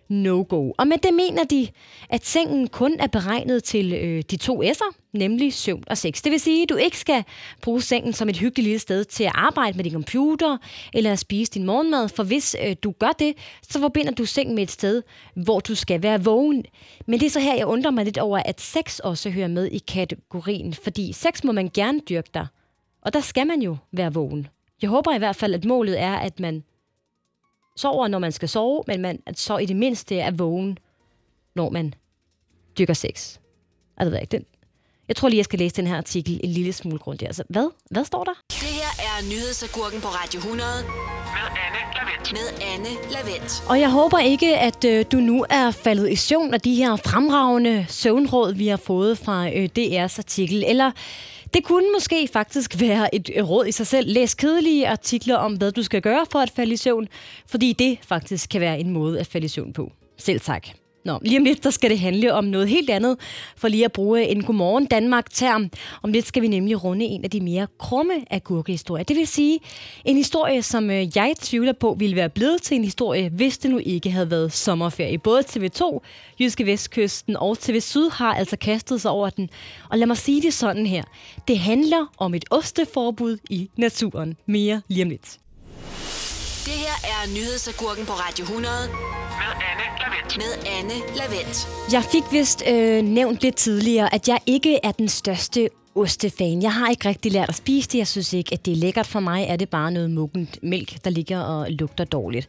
no-go. 0.09 0.71
Og 0.77 0.87
med 0.87 0.97
det 0.97 1.13
mener 1.13 1.43
de, 1.43 1.67
at 2.09 2.25
sengen 2.25 2.67
kun 2.67 2.95
er 2.99 3.07
beregnet 3.07 3.63
til 3.63 3.93
øh, 3.93 4.23
de 4.31 4.37
to 4.37 4.63
S'er, 4.63 4.95
nemlig 5.13 5.53
søvn 5.53 5.83
og 5.87 5.97
sex. 5.97 6.21
Det 6.21 6.31
vil 6.31 6.39
sige, 6.39 6.63
at 6.63 6.69
du 6.69 6.75
ikke 6.75 6.97
skal 6.97 7.23
bruge 7.61 7.81
sengen 7.81 8.13
som 8.13 8.29
et 8.29 8.37
hyggeligt 8.37 8.65
lille 8.65 8.79
sted 8.79 9.05
til 9.05 9.23
at 9.23 9.31
arbejde 9.35 9.77
med 9.77 9.83
din 9.83 9.93
computer 9.93 10.57
eller 10.93 11.11
at 11.11 11.19
spise 11.19 11.51
din 11.51 11.65
morgenmad, 11.65 12.09
for 12.09 12.23
hvis 12.23 12.55
øh, 12.65 12.75
du 12.83 12.93
gør 12.99 13.11
det, 13.19 13.33
så 13.61 13.79
forbinder 13.79 14.11
du 14.11 14.25
sengen 14.25 14.55
med 14.55 14.63
et 14.63 14.71
sted, 14.71 15.03
hvor 15.35 15.59
du 15.59 15.75
skal 15.75 16.03
være 16.03 16.23
vågen. 16.23 16.65
Men 17.07 17.19
det 17.19 17.25
er 17.25 17.29
så 17.29 17.39
her, 17.39 17.55
jeg 17.55 17.65
undrer 17.65 17.91
mig 17.91 18.05
lidt 18.05 18.17
over, 18.17 18.37
at 18.45 18.61
sex 18.61 18.99
også 18.99 19.29
hører 19.29 19.47
med 19.47 19.65
i 19.65 19.77
kategorien, 19.77 20.73
fordi 20.73 21.13
sex 21.13 21.43
må 21.43 21.51
man 21.51 21.69
gerne 21.73 21.99
dyrke 22.09 22.29
dig, 22.33 22.47
og 23.01 23.13
der 23.13 23.19
skal 23.19 23.47
man 23.47 23.61
jo 23.61 23.77
være 23.91 24.13
vågen. 24.13 24.47
Jeg 24.81 24.89
håber 24.89 25.15
i 25.15 25.17
hvert 25.17 25.35
fald, 25.35 25.53
at 25.53 25.65
målet 25.65 26.01
er, 26.01 26.15
at 26.15 26.39
man 26.39 26.63
sover, 27.79 28.07
når 28.07 28.19
man 28.19 28.31
skal 28.31 28.49
sove, 28.49 28.83
men 28.87 29.01
man 29.01 29.21
så 29.35 29.57
i 29.57 29.65
det 29.65 29.75
mindste 29.75 30.19
er 30.19 30.31
vågen, 30.31 30.77
når 31.55 31.69
man 31.69 31.93
dyrker 32.77 32.93
sex. 32.93 33.37
Altså, 33.97 34.09
ved 34.09 34.13
jeg 34.13 34.21
ikke, 34.21 34.31
den, 34.37 34.45
jeg 35.07 35.15
tror 35.15 35.29
lige, 35.29 35.37
jeg 35.37 35.45
skal 35.45 35.59
læse 35.59 35.75
den 35.75 35.87
her 35.87 35.97
artikel 35.97 36.39
en 36.43 36.49
lille 36.49 36.73
smule 36.73 36.99
grundigt. 36.99 37.27
Altså, 37.27 37.43
hvad? 37.49 37.69
Hvad 37.91 38.05
står 38.05 38.23
der? 38.23 38.33
Det 38.49 38.73
her 38.79 38.91
er 39.09 39.29
Nyhedsagurken 39.31 40.01
på 40.01 40.07
Radio 40.07 40.37
100 40.37 40.69
Med 41.35 41.47
Anne 41.49 41.57
Lavendt 41.57 41.68
med 42.31 42.47
Anne 42.73 42.89
Lavendt. 43.11 43.63
Og 43.69 43.79
jeg 43.79 43.91
håber 43.91 44.19
ikke, 44.19 44.57
at 44.57 44.85
øh, 44.85 45.05
du 45.11 45.17
nu 45.17 45.45
er 45.49 45.71
faldet 45.71 46.11
i 46.11 46.15
søvn 46.15 46.53
af 46.53 46.61
de 46.61 46.75
her 46.75 46.95
fremragende 46.95 47.85
søvnråd, 47.89 48.53
vi 48.53 48.67
har 48.67 48.77
fået 48.77 49.17
fra 49.17 49.49
øh, 49.49 49.69
DR's 49.79 50.17
artikel. 50.17 50.63
Eller 50.67 50.91
det 51.53 51.63
kunne 51.63 51.91
måske 51.93 52.29
faktisk 52.33 52.79
være 52.85 53.15
et 53.15 53.29
øh, 53.35 53.49
råd 53.49 53.65
i 53.65 53.71
sig 53.71 53.87
selv. 53.87 54.13
Læs 54.13 54.33
kedelige 54.33 54.87
artikler 54.87 55.35
om, 55.35 55.53
hvad 55.53 55.71
du 55.71 55.83
skal 55.83 56.01
gøre 56.01 56.25
for 56.31 56.39
at 56.39 56.51
falde 56.55 56.73
i 56.73 56.77
søvn, 56.77 57.07
fordi 57.47 57.73
det 57.73 57.97
faktisk 58.07 58.49
kan 58.49 58.61
være 58.61 58.79
en 58.79 58.89
måde 58.89 59.19
at 59.19 59.27
falde 59.27 59.45
i 59.45 59.49
søvn 59.49 59.73
på. 59.73 59.91
Selv 60.17 60.39
tak. 60.39 60.67
Nå, 61.05 61.19
lige 61.21 61.37
om 61.37 61.43
lidt, 61.43 61.63
der 61.63 61.69
skal 61.69 61.89
det 61.89 61.99
handle 61.99 62.33
om 62.33 62.43
noget 62.43 62.67
helt 62.69 62.89
andet, 62.89 63.17
for 63.57 63.67
lige 63.67 63.85
at 63.85 63.91
bruge 63.91 64.27
en 64.27 64.43
Godmorgen 64.43 64.85
Danmark-term. 64.85 65.69
Om 66.03 66.11
lidt 66.11 66.27
skal 66.27 66.41
vi 66.41 66.47
nemlig 66.47 66.83
runde 66.83 67.05
en 67.05 67.23
af 67.23 67.29
de 67.29 67.41
mere 67.41 67.67
krumme 67.79 68.13
agurkehistorier. 68.29 69.03
Det 69.03 69.15
vil 69.15 69.27
sige 69.27 69.59
en 70.05 70.17
historie, 70.17 70.63
som 70.63 70.89
øh, 70.89 71.17
jeg 71.17 71.33
tvivler 71.41 71.73
på 71.73 71.95
ville 71.99 72.15
være 72.15 72.29
blevet 72.29 72.61
til 72.61 72.75
en 72.75 72.83
historie, 72.83 73.29
hvis 73.29 73.57
det 73.57 73.71
nu 73.71 73.77
ikke 73.77 74.11
havde 74.11 74.31
været 74.31 74.53
sommerferie. 74.53 75.17
Både 75.17 75.41
TV2, 75.41 75.99
Jyske 76.39 76.65
Vestkysten 76.65 77.37
og 77.37 77.59
TV 77.59 77.79
Syd 77.79 78.09
har 78.09 78.33
altså 78.33 78.57
kastet 78.57 79.01
sig 79.01 79.11
over 79.11 79.29
den. 79.29 79.49
Og 79.89 79.97
lad 79.97 80.07
mig 80.07 80.17
sige 80.17 80.41
det 80.41 80.53
sådan 80.53 80.85
her. 80.85 81.03
Det 81.47 81.59
handler 81.59 82.13
om 82.17 82.33
et 82.33 82.45
osteforbud 82.49 83.37
i 83.49 83.69
naturen. 83.77 84.37
Mere 84.45 84.81
lige 84.87 85.03
om 85.03 85.09
lidt. 85.09 85.39
Det 86.65 86.73
her 86.73 86.95
er 87.13 87.33
Nyhedsagurken 87.35 88.05
på 88.05 88.11
Radio 88.13 88.43
100 88.43 88.73
Med 88.87 89.51
Anne 89.69 89.85
Lavendt. 90.01 90.37
med 90.37 90.71
Anne 90.77 91.15
Lavendt. 91.17 91.67
Jeg 91.91 92.03
fik 92.03 92.23
vist 92.31 92.63
øh, 92.67 93.01
nævnt 93.03 93.41
lidt 93.41 93.55
tidligere, 93.55 94.13
at 94.13 94.27
jeg 94.27 94.39
ikke 94.45 94.79
er 94.83 94.91
den 94.91 95.09
største 95.09 95.69
ostefan. 95.95 96.61
Jeg 96.61 96.73
har 96.73 96.89
ikke 96.89 97.09
rigtig 97.09 97.31
lært 97.31 97.49
at 97.49 97.55
spise 97.55 97.89
det. 97.89 97.97
Jeg 97.97 98.07
synes 98.07 98.33
ikke, 98.33 98.53
at 98.53 98.65
det 98.65 98.71
er 98.71 98.75
lækkert 98.75 99.07
for 99.07 99.19
mig. 99.19 99.45
Er 99.49 99.55
det 99.55 99.69
bare 99.69 99.91
noget 99.91 100.11
muggent 100.11 100.59
mælk, 100.63 101.03
der 101.03 101.09
ligger 101.09 101.39
og 101.39 101.71
lugter 101.71 102.03
dårligt. 102.03 102.47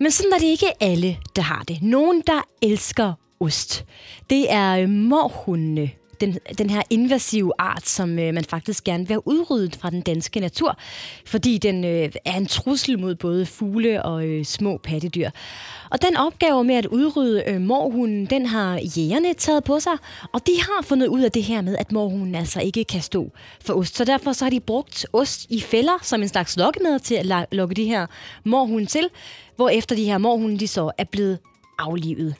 Men 0.00 0.10
sådan 0.10 0.32
er 0.32 0.38
det 0.38 0.46
ikke 0.46 0.82
alle, 0.82 1.16
der 1.36 1.42
har 1.42 1.62
det. 1.68 1.82
Nogen, 1.82 2.22
der 2.26 2.40
elsker 2.62 3.12
ost. 3.40 3.84
Det 4.30 4.52
er 4.52 4.78
øh, 4.78 4.88
morhundene. 4.88 5.90
Den, 6.24 6.38
den 6.58 6.70
her 6.70 6.82
invasive 6.90 7.52
art, 7.58 7.88
som 7.88 8.18
øh, 8.18 8.34
man 8.34 8.44
faktisk 8.44 8.84
gerne 8.84 9.08
vil 9.08 9.14
have 9.14 9.28
udryddet 9.28 9.76
fra 9.76 9.90
den 9.90 10.00
danske 10.00 10.40
natur, 10.40 10.78
fordi 11.26 11.58
den 11.58 11.84
øh, 11.84 12.12
er 12.24 12.36
en 12.36 12.46
trussel 12.46 12.98
mod 12.98 13.14
både 13.14 13.46
fugle 13.46 14.02
og 14.02 14.26
øh, 14.26 14.44
små 14.44 14.78
pattedyr. 14.78 15.30
Og 15.90 16.02
den 16.02 16.16
opgave 16.16 16.64
med 16.64 16.74
at 16.74 16.86
udrydde 16.86 17.44
øh, 17.46 17.60
morhunden, 17.60 18.26
den 18.26 18.46
har 18.46 18.80
jægerne 18.96 19.34
taget 19.34 19.64
på 19.64 19.80
sig, 19.80 19.92
og 20.32 20.46
de 20.46 20.52
har 20.60 20.82
fundet 20.82 21.06
ud 21.06 21.20
af 21.20 21.32
det 21.32 21.42
her 21.42 21.60
med, 21.62 21.76
at 21.76 21.92
morhunden 21.92 22.34
altså 22.34 22.60
ikke 22.60 22.84
kan 22.84 23.00
stå 23.00 23.30
for 23.60 23.74
ost. 23.74 23.96
Så 23.96 24.04
derfor 24.04 24.32
så 24.32 24.44
har 24.44 24.50
de 24.50 24.60
brugt 24.60 25.06
ost 25.12 25.46
i 25.50 25.60
fælder 25.60 25.98
som 26.02 26.22
en 26.22 26.28
slags 26.28 26.56
lokkemad 26.56 27.00
til 27.00 27.14
at 27.14 27.46
lokke 27.52 27.74
de 27.74 27.84
her 27.84 28.06
morhunde 28.44 28.86
til, 28.86 29.08
hvor 29.56 29.68
efter 29.68 29.96
de 29.96 30.04
her 30.04 30.18
morhunde 30.18 30.58
de 30.58 30.68
så 30.68 30.90
er 30.98 31.04
blevet 31.04 31.38
aflivet. 31.78 32.34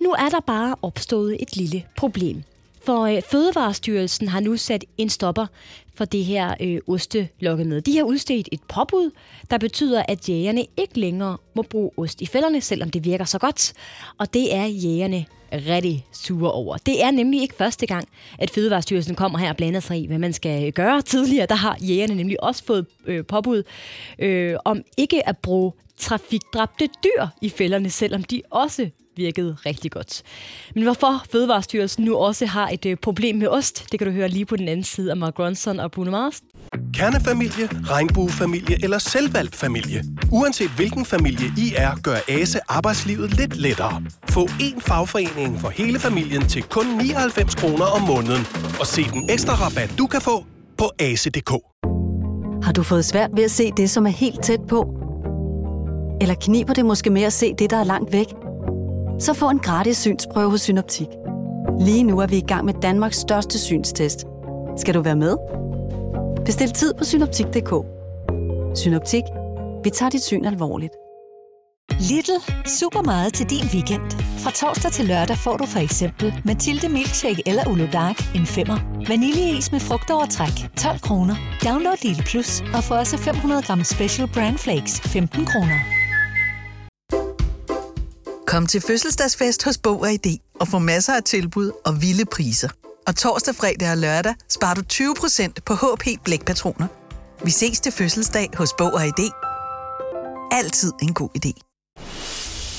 Nu 0.00 0.10
er 0.10 0.28
der 0.28 0.40
bare 0.40 0.76
opstået 0.82 1.36
et 1.40 1.56
lille 1.56 1.84
problem. 1.96 2.42
For 2.84 3.02
øh, 3.02 3.22
Fødevarestyrelsen 3.30 4.28
har 4.28 4.40
nu 4.40 4.56
sat 4.56 4.84
en 4.98 5.08
stopper 5.08 5.46
for 5.94 6.04
det 6.04 6.24
her 6.24 6.54
øh, 6.60 6.80
ostelokkemad. 6.86 7.80
De 7.80 7.96
har 7.96 8.04
udstedt 8.04 8.48
et 8.52 8.60
påbud, 8.68 9.10
der 9.50 9.58
betyder, 9.58 10.02
at 10.08 10.28
jægerne 10.28 10.66
ikke 10.76 11.00
længere 11.00 11.36
må 11.54 11.62
bruge 11.62 11.90
ost 11.96 12.20
i 12.20 12.26
fælderne, 12.26 12.60
selvom 12.60 12.90
det 12.90 13.04
virker 13.04 13.24
så 13.24 13.38
godt. 13.38 13.72
Og 14.18 14.34
det 14.34 14.54
er 14.54 14.64
jægerne 14.64 15.26
rigtig 15.52 16.06
sure 16.12 16.52
over. 16.52 16.76
Det 16.76 17.04
er 17.04 17.10
nemlig 17.10 17.42
ikke 17.42 17.54
første 17.54 17.86
gang, 17.86 18.08
at 18.38 18.50
Fødevarestyrelsen 18.50 19.14
kommer 19.14 19.38
her 19.38 19.50
og 19.50 19.56
blander 19.56 19.80
sig 19.80 20.02
i, 20.02 20.06
hvad 20.06 20.18
man 20.18 20.32
skal 20.32 20.66
øh, 20.66 20.72
gøre. 20.72 21.02
Tidligere 21.02 21.46
der 21.46 21.54
har 21.54 21.78
jægerne 21.80 22.14
nemlig 22.14 22.42
også 22.42 22.64
fået 22.64 22.86
øh, 23.06 23.24
påbud 23.24 23.62
øh, 24.18 24.56
om 24.64 24.82
ikke 24.96 25.28
at 25.28 25.38
bruge 25.38 25.72
trafikdræbte 26.02 26.86
dyr 27.04 27.26
i 27.42 27.48
fælderne, 27.48 27.90
selvom 27.90 28.24
de 28.24 28.42
også 28.50 28.90
virkede 29.16 29.56
rigtig 29.66 29.90
godt. 29.90 30.22
Men 30.74 30.84
hvorfor 30.84 31.24
Fødevarestyrelsen 31.32 32.04
nu 32.04 32.16
også 32.16 32.46
har 32.46 32.68
et 32.68 32.86
øh, 32.86 32.96
problem 32.96 33.36
med 33.36 33.48
ost, 33.48 33.86
det 33.92 33.98
kan 33.98 34.06
du 34.06 34.12
høre 34.12 34.28
lige 34.28 34.46
på 34.46 34.56
den 34.56 34.68
anden 34.68 34.84
side 34.84 35.10
af 35.10 35.16
Mark 35.16 35.38
Ronson 35.38 35.80
og 35.80 35.90
Bruno 35.90 36.10
Mars. 36.10 36.40
Kernefamilie, 36.94 37.66
regnbuefamilie 37.66 38.84
eller 38.84 38.98
selvvalgt 38.98 39.56
familie. 39.56 40.04
Uanset 40.30 40.70
hvilken 40.70 41.04
familie 41.04 41.46
I 41.58 41.72
er, 41.76 41.96
gør 42.02 42.16
ASE 42.28 42.60
arbejdslivet 42.68 43.36
lidt 43.36 43.56
lettere. 43.56 44.02
Få 44.28 44.44
én 44.44 44.80
fagforening 44.80 45.60
for 45.60 45.68
hele 45.68 45.98
familien 45.98 46.48
til 46.48 46.62
kun 46.62 46.86
99 46.86 47.54
kroner 47.54 47.84
om 47.84 48.02
måneden. 48.02 48.46
Og 48.80 48.86
se 48.86 49.02
den 49.02 49.30
ekstra 49.30 49.54
rabat, 49.54 49.94
du 49.98 50.06
kan 50.06 50.20
få 50.20 50.44
på 50.78 50.90
ase.dk. 50.98 51.50
Har 52.64 52.72
du 52.72 52.82
fået 52.82 53.04
svært 53.04 53.30
ved 53.34 53.44
at 53.44 53.50
se 53.50 53.70
det, 53.76 53.90
som 53.90 54.06
er 54.06 54.10
helt 54.10 54.42
tæt 54.42 54.60
på? 54.68 55.01
Eller 56.22 56.34
kniber 56.34 56.74
det 56.74 56.86
måske 56.86 57.10
med 57.10 57.22
at 57.22 57.32
se 57.32 57.54
det, 57.54 57.70
der 57.70 57.76
er 57.76 57.84
langt 57.84 58.12
væk? 58.12 58.26
Så 59.18 59.34
få 59.34 59.50
en 59.50 59.58
gratis 59.58 59.96
synsprøve 59.98 60.50
hos 60.50 60.60
Synoptik. 60.60 61.06
Lige 61.80 62.02
nu 62.02 62.18
er 62.18 62.26
vi 62.26 62.36
i 62.36 62.46
gang 62.48 62.64
med 62.64 62.74
Danmarks 62.82 63.16
største 63.16 63.58
synstest. 63.58 64.24
Skal 64.76 64.94
du 64.94 65.00
være 65.02 65.16
med? 65.16 65.36
Bestil 66.44 66.70
tid 66.70 66.94
på 66.94 67.04
synoptik.dk. 67.04 67.72
Synoptik. 68.78 69.22
Vi 69.84 69.90
tager 69.90 70.10
dit 70.10 70.22
syn 70.22 70.44
alvorligt. 70.44 70.92
Little. 72.10 72.40
Super 72.66 73.02
meget 73.02 73.34
til 73.34 73.50
din 73.50 73.64
weekend. 73.74 74.10
Fra 74.38 74.50
torsdag 74.50 74.92
til 74.92 75.04
lørdag 75.04 75.36
får 75.36 75.56
du 75.56 75.66
for 75.66 75.78
eksempel 75.78 76.34
Mathilde 76.44 76.88
Milkshake 76.88 77.42
eller 77.46 77.68
Ulo 77.68 77.86
Dark 77.92 78.34
en 78.34 78.46
femmer. 78.46 78.78
Vaniljeis 79.08 79.72
med 79.72 79.80
frugtovertræk 79.80 80.56
12 80.76 81.00
kroner. 81.00 81.34
Download 81.64 81.96
Lille 82.02 82.22
Plus 82.22 82.60
og 82.74 82.84
få 82.84 82.94
også 82.94 83.18
500 83.18 83.62
gram 83.62 83.84
Special 83.84 84.28
Brand 84.34 84.58
Flakes 84.58 85.00
15 85.00 85.46
kroner. 85.46 86.01
Kom 88.52 88.66
til 88.66 88.80
fødselsdagsfest 88.80 89.64
hos 89.64 89.78
Bog 89.78 90.00
og 90.00 90.12
ID 90.12 90.38
og 90.60 90.68
få 90.68 90.78
masser 90.78 91.14
af 91.14 91.22
tilbud 91.22 91.72
og 91.84 92.02
vilde 92.02 92.24
priser. 92.24 92.68
Og 93.06 93.16
torsdag, 93.16 93.54
fredag 93.54 93.90
og 93.90 93.98
lørdag 93.98 94.34
sparer 94.48 94.74
du 94.74 94.82
20% 94.92 95.52
på 95.66 95.74
HP 95.74 96.04
Blækpatroner. 96.24 96.86
Vi 97.44 97.50
ses 97.50 97.80
til 97.80 97.92
fødselsdag 97.92 98.50
hos 98.56 98.70
Bog 98.78 98.92
og 98.92 99.06
ID. 99.06 99.30
Altid 100.50 100.92
en 101.02 101.14
god 101.14 101.28
idé. 101.38 101.52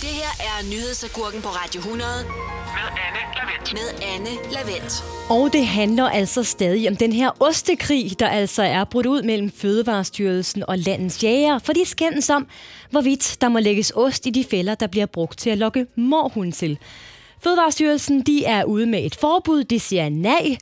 Det 0.02 0.14
her 0.20 0.34
er 0.40 0.64
Nyhedsagurken 0.72 1.42
på 1.42 1.48
Radio 1.50 1.80
100 1.80 2.10
Med 2.24 3.13
Anne 3.36 3.52
Lavendt. 3.52 3.74
med 3.74 4.08
Anne 4.14 4.30
Lavendt. 4.52 5.04
Og 5.30 5.54
det 5.54 5.68
handler 5.68 6.04
altså 6.04 6.44
stadig 6.44 6.90
om 6.90 6.96
den 6.96 7.14
her 7.14 7.32
ostekrig, 7.40 8.20
der 8.20 8.28
altså 8.28 8.64
er 8.64 8.84
brudt 8.84 9.06
ud 9.06 9.22
mellem 9.24 9.52
Fødevarestyrelsen 9.52 10.64
og 10.68 10.78
landets 10.78 11.24
jæger, 11.24 11.60
for 11.60 11.74
de 11.74 11.86
skændes 11.86 12.30
om, 12.30 12.48
hvorvidt 12.90 13.38
der 13.42 13.50
må 13.50 13.60
lægges 13.60 13.92
ost 13.96 14.26
i 14.26 14.30
de 14.30 14.44
fælder, 14.52 14.76
der 14.76 14.88
bliver 14.88 15.06
brugt 15.06 15.40
til 15.40 15.50
at 15.50 15.58
lokke 15.58 15.86
morhund 15.96 16.54
til. 16.54 16.78
Fødevarestyrelsen 17.44 18.22
de 18.22 18.46
er 18.46 18.64
ude 18.64 18.86
med 18.86 19.06
et 19.06 19.16
forbud, 19.16 19.64
de 19.64 19.80
siger 19.80 20.10
nej, 20.10 20.58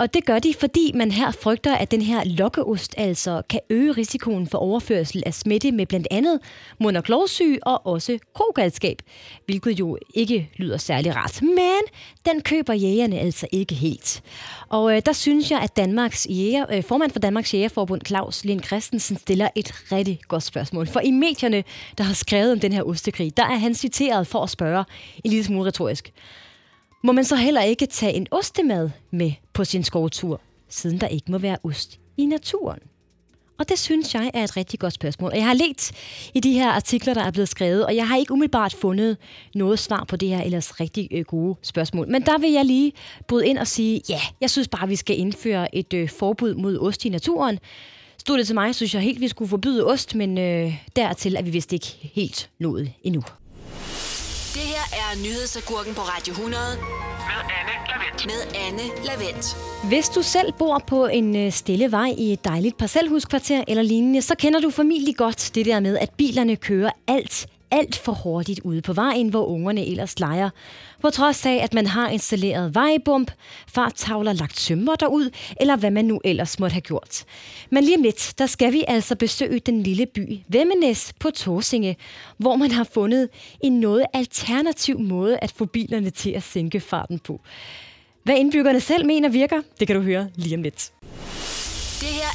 og 0.00 0.14
det 0.14 0.24
gør 0.24 0.38
de, 0.38 0.54
fordi 0.60 0.92
man 0.94 1.10
her 1.10 1.30
frygter, 1.30 1.74
at 1.74 1.90
den 1.90 2.02
her 2.02 2.24
lokkeost 2.24 2.94
altså 2.96 3.42
kan 3.48 3.60
øge 3.70 3.92
risikoen 3.92 4.46
for 4.46 4.58
overførsel 4.58 5.22
af 5.26 5.34
smitte 5.34 5.72
med 5.72 5.86
blandt 5.86 6.06
andet 6.10 6.40
monoklovsyge 6.78 7.58
og 7.66 7.70
og 7.70 7.86
også 7.86 8.18
krogalskab, 8.34 9.02
hvilket 9.46 9.70
jo 9.80 9.98
ikke 10.14 10.50
lyder 10.56 10.76
særlig 10.76 11.16
rart. 11.16 11.42
Men 11.42 11.80
den 12.24 12.42
køber 12.42 12.74
jægerne 12.74 13.18
altså 13.18 13.46
ikke 13.52 13.74
helt. 13.74 14.22
Og 14.68 14.96
øh, 14.96 15.02
der 15.06 15.12
synes 15.12 15.50
jeg, 15.50 15.60
at 15.60 15.76
Danmarks 15.76 16.26
jæger, 16.30 16.66
øh, 16.72 16.84
formand 16.84 17.10
for 17.10 17.18
Danmarks 17.18 17.54
Jægerforbund, 17.54 18.00
Claus 18.06 18.44
Lind 18.44 18.62
Christensen, 18.62 19.16
stiller 19.16 19.48
et 19.56 19.72
rigtig 19.92 20.20
godt 20.28 20.42
spørgsmål. 20.42 20.86
For 20.86 21.00
i 21.00 21.10
medierne, 21.10 21.64
der 21.98 22.04
har 22.04 22.14
skrevet 22.14 22.52
om 22.52 22.60
den 22.60 22.72
her 22.72 22.82
ostekrig, 22.82 23.36
der 23.36 23.44
er 23.44 23.56
han 23.56 23.74
citeret 23.74 24.26
for 24.26 24.42
at 24.42 24.50
spørge 24.50 24.84
en 25.24 25.30
lille 25.30 25.44
smule 25.44 25.66
retorisk. 25.66 26.12
Må 27.02 27.12
man 27.12 27.24
så 27.24 27.36
heller 27.36 27.62
ikke 27.62 27.86
tage 27.86 28.12
en 28.12 28.26
ostemad 28.30 28.90
med 29.10 29.32
på 29.52 29.64
sin 29.64 29.84
skovtur, 29.84 30.40
siden 30.68 31.00
der 31.00 31.06
ikke 31.06 31.32
må 31.32 31.38
være 31.38 31.56
ost 31.64 32.00
i 32.16 32.26
naturen? 32.26 32.78
Og 33.58 33.68
det 33.68 33.78
synes 33.78 34.14
jeg 34.14 34.30
er 34.34 34.44
et 34.44 34.56
rigtig 34.56 34.78
godt 34.80 34.92
spørgsmål. 34.92 35.32
Jeg 35.34 35.46
har 35.46 35.54
let 35.54 35.92
i 36.34 36.40
de 36.40 36.52
her 36.52 36.70
artikler, 36.70 37.14
der 37.14 37.22
er 37.22 37.30
blevet 37.30 37.48
skrevet, 37.48 37.86
og 37.86 37.96
jeg 37.96 38.08
har 38.08 38.16
ikke 38.16 38.32
umiddelbart 38.32 38.74
fundet 38.74 39.16
noget 39.54 39.78
svar 39.78 40.04
på 40.04 40.16
det 40.16 40.28
her 40.28 40.42
ellers 40.42 40.80
rigtig 40.80 41.08
øh, 41.10 41.24
gode 41.24 41.56
spørgsmål. 41.62 42.08
Men 42.08 42.22
der 42.22 42.38
vil 42.38 42.52
jeg 42.52 42.64
lige 42.64 42.92
bryde 43.28 43.46
ind 43.46 43.58
og 43.58 43.66
sige, 43.66 44.02
ja, 44.08 44.20
jeg 44.40 44.50
synes 44.50 44.68
bare, 44.68 44.88
vi 44.88 44.96
skal 44.96 45.18
indføre 45.18 45.74
et 45.74 45.94
øh, 45.94 46.08
forbud 46.08 46.54
mod 46.54 46.78
ost 46.78 47.04
i 47.04 47.08
naturen. 47.08 47.58
Stod 48.18 48.38
det 48.38 48.46
til 48.46 48.54
mig, 48.54 48.74
synes 48.74 48.94
jeg 48.94 49.02
helt, 49.02 49.20
vi 49.20 49.28
skulle 49.28 49.48
forbyde 49.48 49.86
ost, 49.86 50.14
men 50.14 50.38
øh, 50.38 50.74
dertil 50.96 51.36
er 51.36 51.42
vi 51.42 51.50
vist 51.50 51.72
ikke 51.72 52.10
helt 52.14 52.50
nået 52.58 52.92
endnu. 53.02 53.22
Det 54.54 54.62
her 54.74 54.84
er 55.02 55.22
nyhedsagurken 55.22 55.94
på 55.94 56.00
Radio 56.00 56.32
100 56.32 56.62
Med 57.30 57.40
Anne 57.58 57.74
Lavendt. 57.90 58.26
med 58.26 58.40
Anne 58.66 58.82
Lavendt. 59.06 59.56
Hvis 59.88 60.08
du 60.08 60.22
selv 60.22 60.52
bor 60.58 60.78
på 60.86 61.06
en 61.06 61.36
øh, 61.36 61.52
stille 61.52 61.90
vej 61.92 62.14
i 62.18 62.32
et 62.32 62.44
dejligt 62.44 62.76
parcelhuskvarter 62.78 63.64
eller 63.68 63.82
lignende, 63.82 64.22
så 64.22 64.34
kender 64.34 64.60
du 64.60 64.70
formentlig 64.70 65.16
godt 65.16 65.50
det 65.54 65.66
der 65.66 65.80
med, 65.80 65.98
at 65.98 66.10
bilerne 66.18 66.56
kører 66.56 66.90
alt, 67.08 67.46
alt 67.70 67.96
for 67.96 68.12
hurtigt 68.12 68.60
ude 68.60 68.82
på 68.82 68.92
vejen, 68.92 69.28
hvor 69.28 69.46
ungerne 69.46 69.86
ellers 69.86 70.18
leger. 70.20 70.50
På 71.02 71.10
trods 71.10 71.46
af, 71.46 71.60
at 71.62 71.74
man 71.74 71.86
har 71.86 72.08
installeret 72.08 72.74
vejbump, 72.74 73.30
farttavler 73.68 74.32
lagt 74.32 74.56
tømmer 74.56 74.94
derud, 74.94 75.30
eller 75.60 75.76
hvad 75.76 75.90
man 75.90 76.04
nu 76.04 76.20
ellers 76.24 76.58
måtte 76.58 76.74
have 76.74 76.80
gjort. 76.80 77.24
Men 77.70 77.84
lige 77.84 77.96
om 77.96 78.02
lidt, 78.02 78.34
der 78.38 78.46
skal 78.46 78.72
vi 78.72 78.84
altså 78.88 79.16
besøge 79.16 79.60
den 79.60 79.82
lille 79.82 80.06
by 80.06 80.38
Vemmenes 80.48 81.12
på 81.20 81.30
Torsinge, 81.30 81.96
hvor 82.38 82.56
man 82.56 82.70
har 82.70 82.84
fundet 82.84 83.28
en 83.60 83.80
noget 83.80 84.04
alternativ 84.12 84.98
måde 84.98 85.38
at 85.42 85.52
få 85.52 85.64
bilerne 85.64 86.10
til 86.10 86.30
at 86.30 86.42
sænke 86.42 86.80
farten 86.80 87.18
på. 87.18 87.40
Hvad 88.22 88.36
indbyggerne 88.36 88.80
selv 88.80 89.06
mener 89.06 89.28
virker, 89.28 89.62
det 89.80 89.86
kan 89.86 89.96
du 89.96 90.02
høre 90.02 90.28
lige 90.36 90.56
om 90.56 90.62
lidt. 90.62 90.92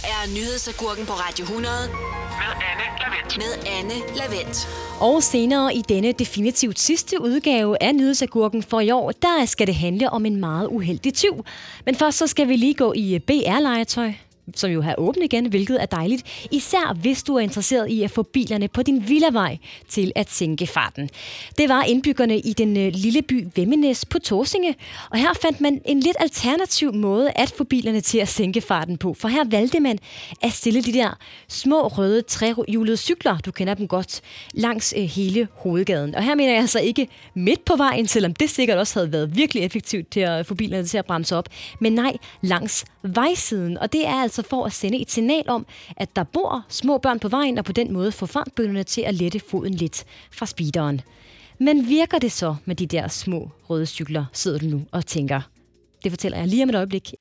Er 0.05 0.27
nyhedsagurken 0.33 1.05
på 1.05 1.13
Radio 1.13 1.43
100 1.43 1.73
Med 1.91 2.51
Anne 2.69 2.87
Lavendt. 3.01 3.37
med 3.37 3.51
Anne 3.79 4.17
Lavendt. 4.17 4.67
Og 4.99 5.23
senere 5.23 5.75
i 5.75 5.81
denne 5.89 6.11
definitivt 6.11 6.79
sidste 6.79 7.21
udgave 7.21 7.83
af 7.83 7.95
Nyhedsagurken 7.95 8.63
for 8.63 8.79
i 8.79 8.91
år, 8.91 9.11
der 9.11 9.45
skal 9.45 9.67
det 9.67 9.75
handle 9.75 10.09
om 10.09 10.25
en 10.25 10.35
meget 10.35 10.67
uheldig 10.67 11.13
tyv. 11.13 11.45
Men 11.85 11.95
først 11.95 12.17
så 12.17 12.27
skal 12.27 12.47
vi 12.47 12.55
lige 12.55 12.73
gå 12.73 12.93
i 12.93 13.19
BR-legetøj 13.19 14.13
som 14.55 14.71
jo 14.71 14.81
har 14.81 14.95
åbent 14.97 15.23
igen, 15.23 15.45
hvilket 15.45 15.81
er 15.81 15.85
dejligt. 15.85 16.47
Især 16.51 16.93
hvis 17.01 17.23
du 17.23 17.35
er 17.35 17.39
interesseret 17.39 17.89
i 17.89 18.03
at 18.03 18.11
få 18.11 18.23
bilerne 18.23 18.67
på 18.67 18.83
din 18.83 19.09
villavej 19.09 19.57
til 19.89 20.11
at 20.15 20.31
sænke 20.31 20.67
farten. 20.67 21.09
Det 21.57 21.69
var 21.69 21.83
indbyggerne 21.83 22.39
i 22.39 22.53
den 22.53 22.77
øh, 22.77 22.91
lille 22.93 23.21
by 23.21 23.47
Vemmenes 23.55 24.05
på 24.05 24.19
Torsinge, 24.19 24.75
og 25.11 25.17
her 25.17 25.33
fandt 25.41 25.61
man 25.61 25.81
en 25.85 25.99
lidt 25.99 26.17
alternativ 26.19 26.93
måde 26.93 27.31
at 27.35 27.53
få 27.57 27.63
bilerne 27.63 28.01
til 28.01 28.17
at 28.17 28.27
sænke 28.27 28.61
farten 28.61 28.97
på. 28.97 29.13
For 29.13 29.27
her 29.27 29.43
valgte 29.49 29.79
man 29.79 29.99
at 30.41 30.51
stille 30.51 30.81
de 30.81 30.93
der 30.93 31.17
små 31.47 31.87
røde 31.87 32.21
trehjulede 32.21 32.97
cykler, 32.97 33.37
du 33.37 33.51
kender 33.51 33.73
dem 33.73 33.87
godt, 33.87 34.21
langs 34.53 34.93
øh, 34.97 35.03
hele 35.03 35.47
hovedgaden. 35.53 36.15
Og 36.15 36.23
her 36.23 36.35
mener 36.35 36.51
jeg 36.51 36.61
altså 36.61 36.79
ikke 36.79 37.07
midt 37.33 37.65
på 37.65 37.75
vejen, 37.75 38.07
selvom 38.07 38.33
det 38.33 38.49
sikkert 38.49 38.77
også 38.77 38.99
havde 38.99 39.11
været 39.11 39.35
virkelig 39.35 39.63
effektivt 39.63 40.11
til 40.11 40.19
at 40.19 40.45
få 40.45 40.55
bilerne 40.55 40.87
til 40.87 40.97
at 40.97 41.05
bremse 41.05 41.35
op, 41.35 41.49
men 41.79 41.93
nej, 41.93 42.17
langs 42.41 42.85
vejsiden. 43.03 43.77
Og 43.77 43.93
det 43.93 44.07
er 44.07 44.21
altså 44.21 44.34
Altså 44.37 44.49
for 44.49 44.65
at 44.65 44.73
sende 44.73 45.01
et 45.01 45.11
signal 45.11 45.49
om, 45.49 45.65
at 45.97 46.15
der 46.15 46.23
bor 46.23 46.65
små 46.69 46.97
børn 46.97 47.19
på 47.19 47.27
vejen, 47.27 47.57
og 47.57 47.65
på 47.65 47.71
den 47.71 47.93
måde 47.93 48.11
få 48.11 48.25
fartbønderne 48.25 48.83
til 48.83 49.01
at 49.01 49.13
lette 49.13 49.39
foden 49.39 49.73
lidt 49.73 50.05
fra 50.31 50.45
speederen. 50.45 51.01
Men 51.59 51.89
virker 51.89 52.19
det 52.19 52.31
så 52.31 52.55
med 52.65 52.75
de 52.75 52.85
der 52.85 53.07
små 53.07 53.49
røde 53.69 53.85
cykler, 53.85 54.25
sidder 54.33 54.59
du 54.59 54.65
nu 54.65 54.81
og 54.91 55.05
tænker. 55.05 55.41
Det 56.03 56.11
fortæller 56.11 56.37
jeg 56.37 56.47
lige 56.47 56.63
om 56.63 56.69
et 56.69 56.75
øjeblik. 56.75 57.13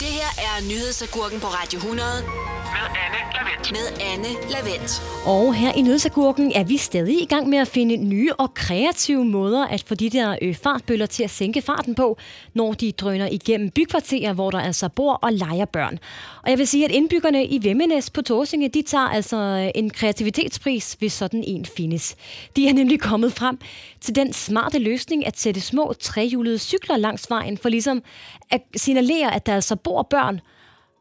Det 0.00 0.13
er 0.38 0.68
nyhedsagurken 0.68 1.40
på 1.40 1.46
Radio 1.46 1.76
100 1.78 2.08
Med 2.74 2.86
Anne 3.04 3.20
Lavendt. 3.34 3.72
med 3.72 3.86
Anne 4.12 4.50
Lavendt. 4.50 5.02
Og 5.26 5.54
her 5.54 5.72
i 5.72 5.82
Nødsagurken 5.82 6.52
er 6.54 6.64
vi 6.64 6.76
stadig 6.76 7.22
i 7.22 7.24
gang 7.24 7.48
med 7.48 7.58
at 7.58 7.68
finde 7.68 7.96
nye 7.96 8.32
og 8.38 8.54
kreative 8.54 9.24
måder 9.24 9.66
at 9.66 9.84
få 9.86 9.94
de 9.94 10.10
der 10.10 10.36
øh, 10.42 10.54
fartbøller 10.54 11.06
til 11.06 11.22
at 11.22 11.30
sænke 11.30 11.62
farten 11.62 11.94
på, 11.94 12.18
når 12.54 12.72
de 12.72 12.92
drøner 12.92 13.28
igennem 13.32 13.70
bykvarterer, 13.70 14.32
hvor 14.32 14.50
der 14.50 14.60
altså 14.60 14.88
bor 14.88 15.12
og 15.12 15.32
leger 15.32 15.64
børn. 15.64 15.98
Og 16.42 16.50
jeg 16.50 16.58
vil 16.58 16.66
sige, 16.66 16.84
at 16.84 16.90
indbyggerne 16.90 17.46
i 17.46 17.64
Vemmenes 17.64 18.10
på 18.10 18.22
Torsinge, 18.22 18.68
de 18.68 18.82
tager 18.82 19.08
altså 19.08 19.36
øh, 19.36 19.70
en 19.74 19.90
kreativitetspris, 19.90 20.96
hvis 20.98 21.12
sådan 21.12 21.44
en 21.46 21.66
findes. 21.76 22.16
De 22.56 22.68
er 22.68 22.72
nemlig 22.72 23.00
kommet 23.00 23.32
frem 23.32 23.58
til 24.00 24.14
den 24.14 24.32
smarte 24.32 24.78
løsning 24.78 25.26
at 25.26 25.38
sætte 25.38 25.60
små 25.60 25.92
trehjulede 26.00 26.58
cykler 26.58 26.96
langs 26.96 27.30
vejen, 27.30 27.58
for 27.58 27.68
ligesom 27.68 28.02
at 28.50 28.60
signalere, 28.76 29.34
at 29.34 29.46
der 29.46 29.54
altså 29.54 29.76
bor 29.76 30.02
børn 30.02 30.23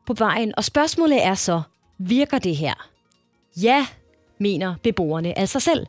på 0.05 0.13
vejen. 0.13 0.53
Og 0.57 0.63
spørgsmålet 0.63 1.25
er 1.25 1.35
så, 1.35 1.61
virker 1.97 2.39
det 2.39 2.55
her? 2.55 2.73
Ja, 3.61 3.87
mener 4.37 4.75
beboerne 4.83 5.37
altså 5.37 5.59
selv. 5.59 5.85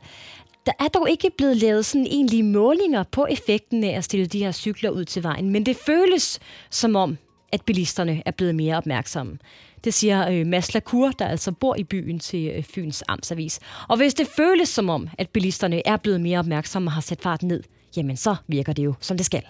Der 0.66 0.73
er 0.81 0.88
dog 0.88 1.11
ikke 1.11 1.31
blevet 1.38 1.57
lavet 1.57 1.87
sådan 1.87 2.07
egentlige 2.07 2.42
målinger 2.42 3.03
på 3.03 3.27
effekten 3.31 3.85
af 3.85 3.97
at 3.97 4.05
stille 4.05 4.27
de 4.27 4.38
her 4.38 4.53
cykler 4.53 4.90
ud 4.90 5.05
til 5.05 5.23
vejen, 5.23 5.51
men 5.51 5.66
det 5.66 5.77
føles 5.77 6.40
som 6.70 6.97
om, 6.97 7.18
at 7.53 7.62
bilisterne 7.62 8.23
er 8.27 8.31
blevet 8.31 8.55
mere 8.55 8.77
opmærksomme. 8.77 9.38
Det 9.85 9.94
siger 9.94 10.29
øh, 10.29 10.47
Mads 10.47 10.75
Lacour, 10.75 11.11
der 11.11 11.27
altså 11.27 11.53
bor 11.53 11.77
i 11.77 11.85
byen 11.85 12.18
til 12.18 12.49
øh, 12.49 12.62
Fyns 12.62 13.05
Amtsavis. 13.09 13.61
Og 13.88 13.97
hvis 13.97 14.14
det 14.14 14.27
føles 14.37 14.68
som 14.68 14.88
om, 14.88 15.09
at 15.18 15.29
bilisterne 15.31 15.87
er 15.87 15.97
blevet 15.97 16.20
mere 16.20 16.38
opmærksomme 16.38 16.88
og 16.88 16.92
har 16.92 17.01
sat 17.01 17.23
farten 17.23 17.49
ned, 17.49 17.62
jamen 17.97 18.16
så 18.16 18.37
virker 18.47 18.73
det 18.73 18.85
jo, 18.85 18.94
som 19.01 19.16
det 19.16 19.27
skal. 19.27 19.42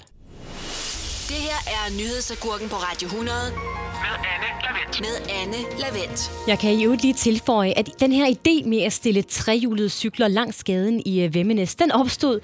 Det 1.29 1.37
her 1.37 1.61
er 1.77 1.97
nyhedsagurken 1.99 2.69
på 2.69 2.77
Radio 2.77 3.07
100 3.07 3.37
Med 4.05 4.15
Anne 4.33 4.49
Lavendt. 4.65 5.01
med 5.01 5.35
Anne 5.41 5.81
Lavendt. 5.81 6.31
Jeg 6.49 6.59
kan 6.59 6.73
i 6.73 6.85
øvrigt 6.85 7.03
lige 7.03 7.15
tilføje, 7.15 7.73
at 7.77 7.91
den 8.01 8.13
her 8.13 8.27
idé 8.27 8.69
med 8.69 8.83
at 8.83 8.93
stille 8.93 9.23
trehjulede 9.23 9.89
cykler 9.89 10.29
langs 10.29 10.65
gaden 10.65 11.03
i 11.07 11.23
øh, 11.25 11.35
Vemmenes, 11.35 11.75
den 11.75 11.93
opstod 11.93 12.41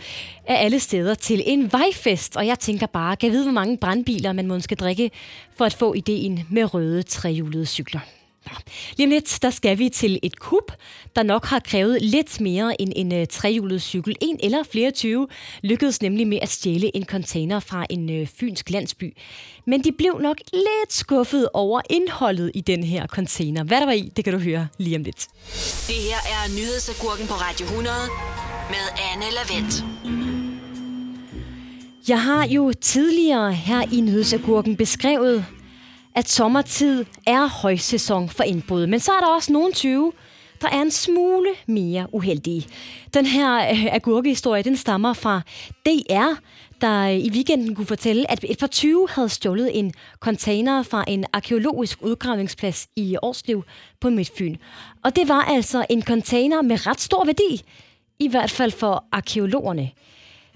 af 0.47 0.65
alle 0.65 0.81
steder 0.81 1.15
til 1.15 1.43
en 1.47 1.73
vejfest. 1.73 2.37
Og 2.37 2.47
jeg 2.47 2.59
tænker 2.59 2.87
bare, 2.87 3.17
kan 3.17 3.27
jeg 3.27 3.33
vide, 3.33 3.45
hvor 3.45 3.53
mange 3.53 3.79
brandbiler 3.79 4.33
man 4.33 4.47
måske 4.47 4.65
skal 4.65 4.77
drikke 4.77 5.11
for 5.57 5.65
at 5.65 5.75
få 5.75 5.95
ideen 5.95 6.47
med 6.51 6.75
røde 6.75 7.03
trehjulede 7.03 7.67
cykler? 7.67 8.01
Nå. 8.47 8.53
Lige 8.97 9.07
om 9.07 9.11
lidt, 9.11 9.39
der 9.43 9.51
skal 9.51 9.79
vi 9.79 9.89
til 9.89 10.19
et 10.23 10.39
kub, 10.39 10.73
der 11.17 11.23
nok 11.23 11.45
har 11.47 11.59
krævet 11.59 12.03
lidt 12.03 12.41
mere 12.41 12.81
end 12.81 12.93
en 12.97 13.13
uh, 13.21 13.25
trehjulet 13.31 13.83
cykel. 13.83 14.17
En 14.21 14.39
eller 14.43 14.63
flere 14.73 14.91
20 14.91 15.29
lykkedes 15.63 16.03
nemlig 16.03 16.27
med 16.27 16.39
at 16.43 16.49
stjæle 16.49 16.97
en 16.97 17.05
container 17.05 17.61
fra 17.61 17.87
en 17.91 18.21
uh, 18.21 18.29
fynsk 18.29 18.71
landsby. 18.71 19.17
Men 19.67 19.85
de 19.85 19.93
blev 19.93 20.19
nok 20.21 20.37
lidt 20.53 20.93
skuffet 20.93 21.49
over 21.55 21.81
indholdet 21.91 22.51
i 22.55 22.61
den 22.61 22.85
her 22.85 23.07
container. 23.07 23.65
Hvad 23.65 23.81
der 23.81 23.87
var 23.87 23.93
i, 23.93 24.13
det 24.17 24.25
kan 24.25 24.33
du 24.33 24.39
høre 24.39 24.69
lige 24.79 24.97
om 24.97 25.03
lidt. 25.03 25.29
Det 25.87 25.97
her 25.97 26.21
er 26.35 26.49
nyhedsagurken 26.57 27.27
på 27.27 27.35
Radio 27.35 27.67
100 27.67 27.97
med 28.69 28.85
Anne 29.13 29.25
Lavendt. 29.37 29.85
Jeg 32.09 32.23
har 32.23 32.47
jo 32.47 32.73
tidligere 32.81 33.53
her 33.53 33.83
i 33.93 34.01
Nyhedsagurken 34.01 34.77
beskrevet, 34.77 35.47
at 36.15 36.29
sommertid 36.29 37.05
er 37.27 37.47
højsæson 37.47 38.29
for 38.29 38.43
indbrud. 38.43 38.87
Men 38.87 39.01
så 39.01 39.13
er 39.13 39.21
der 39.21 39.35
også 39.35 39.53
nogle 39.53 39.73
20, 39.73 40.13
der 40.61 40.69
er 40.69 40.83
en 40.83 40.91
smule 40.91 41.49
mere 41.67 42.07
uheldige. 42.13 42.67
Den 43.15 43.27
her 43.27 43.71
øh, 43.71 43.95
agurkehistorie, 43.95 44.63
den 44.63 44.77
stammer 44.77 45.13
fra 45.13 45.41
DR, 45.87 46.35
der 46.81 47.03
øh, 47.03 47.15
i 47.15 47.31
weekenden 47.31 47.75
kunne 47.75 47.87
fortælle, 47.87 48.31
at 48.31 48.45
et 48.49 48.59
par 48.59 48.67
20 48.67 49.09
havde 49.11 49.29
stjålet 49.29 49.79
en 49.79 49.93
container 50.21 50.83
fra 50.83 51.05
en 51.09 51.25
arkeologisk 51.33 51.99
udgravningsplads 52.03 52.89
i 52.97 53.17
Årslev 53.23 53.65
på 54.01 54.11
Midtfyn. 54.11 54.57
Og 55.05 55.17
det 55.17 55.29
var 55.29 55.41
altså 55.41 55.87
en 55.91 56.03
container 56.03 56.63
med 56.63 56.87
ret 56.87 57.01
stor 57.01 57.25
værdi, 57.25 57.63
i 58.19 58.29
hvert 58.29 58.51
fald 58.51 58.71
for 58.71 59.05
arkeologerne. 59.13 59.91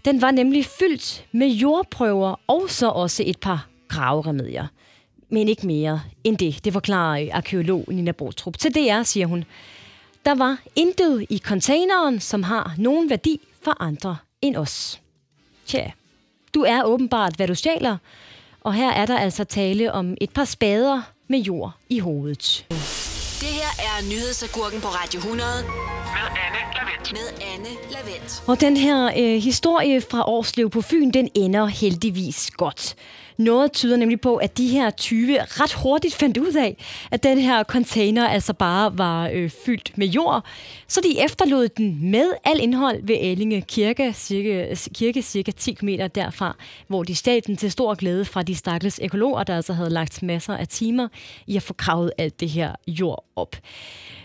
Den 0.05 0.23
var 0.23 0.31
nemlig 0.31 0.64
fyldt 0.64 1.27
med 1.33 1.49
jordprøver 1.49 2.40
og 2.47 2.71
så 2.71 2.88
også 2.88 3.23
et 3.27 3.38
par 3.40 3.67
graveremedier. 3.88 4.67
Men 5.35 5.49
ikke 5.49 5.66
mere 5.66 6.01
end 6.25 6.38
det, 6.38 6.64
det 6.64 6.73
forklarer 6.73 7.29
arkeolog 7.33 7.85
Nina 7.88 8.12
Bostrup. 8.12 8.59
Til 8.59 8.75
DR 8.75 9.03
siger 9.03 9.27
hun, 9.27 9.44
der 10.25 10.35
var 10.35 10.59
intet 10.77 11.27
i 11.31 11.38
containeren, 11.38 12.20
som 12.20 12.42
har 12.42 12.75
nogen 12.79 13.11
værdi 13.11 13.40
for 13.62 13.83
andre 13.83 14.16
end 14.42 14.57
os. 14.57 15.01
Tja, 15.66 15.90
du 16.55 16.61
er 16.62 16.83
åbenbart, 16.85 17.37
hvad 17.37 17.49
du 17.49 17.55
stjæler, 17.55 17.97
Og 18.61 18.75
her 18.75 18.90
er 18.92 19.07
der 19.07 19.18
altså 19.18 19.44
tale 19.44 19.92
om 19.92 20.16
et 20.20 20.31
par 20.31 20.44
spader 20.44 21.03
med 21.29 21.38
jord 21.38 21.73
i 21.88 21.99
hovedet. 21.99 22.66
Det 23.40 23.49
her 23.49 23.73
er 23.79 24.09
nyhedsagurken 24.11 24.81
på 24.81 24.88
Radio 24.88 25.18
100 25.18 25.49
Med 25.62 25.70
Anne 26.44 26.61
Lavendt. 26.75 27.12
med 27.12 27.47
Anne 27.55 27.68
Lavendt. 27.92 28.42
Og 28.47 28.61
den 28.61 28.77
her 28.77 29.11
øh, 29.18 29.42
historie 29.42 30.01
fra 30.01 30.29
Årslev 30.29 30.70
på 30.70 30.81
Fyn, 30.83 31.11
den 31.11 31.29
ender 31.35 31.66
heldigvis 31.66 32.51
godt. 32.51 32.94
Noget 33.38 33.73
tyder 33.73 33.97
nemlig 33.97 34.20
på, 34.20 34.37
at 34.37 34.59
de 34.59 34.68
her 34.68 34.90
20 34.90 35.38
ret 35.40 35.73
hurtigt 35.73 36.14
fandt 36.14 36.38
ud 36.38 36.55
af, 36.55 36.77
at 37.11 37.23
den 37.23 37.38
her 37.38 37.64
container 37.64 38.29
altså 38.29 38.53
bare 38.53 38.99
var 38.99 39.31
øh, 39.33 39.51
fyldt 39.66 39.99
med 39.99 40.07
jord. 40.07 40.44
Så 40.88 41.01
de 41.01 41.25
efterlod 41.25 41.68
den 41.68 42.11
med 42.11 42.33
al 42.44 42.61
indhold 42.61 43.07
ved 43.07 43.16
Ellinge 43.20 43.61
Kirke, 43.61 44.12
cirka, 44.12 44.75
kirke 44.94 45.23
cirka 45.23 45.51
10 45.51 45.73
km 45.73 45.88
derfra, 46.14 46.57
hvor 46.88 47.03
de 47.03 47.14
stjal 47.14 47.42
den 47.47 47.57
til 47.57 47.73
stor 47.73 47.94
glæde 47.94 48.25
fra 48.25 48.42
de 48.42 48.55
stakkels 48.55 49.01
økologer, 49.03 49.44
der 49.44 49.57
altså 49.57 49.73
havde 49.73 49.90
lagt 49.90 50.23
masser 50.23 50.57
af 50.57 50.68
timer 50.68 51.09
i 51.47 51.57
at 51.57 51.62
få 51.62 51.73
kravet 51.73 52.12
alt 52.18 52.40
det 52.40 52.49
her 52.49 52.73
jord 52.87 53.25
op. 53.37 53.57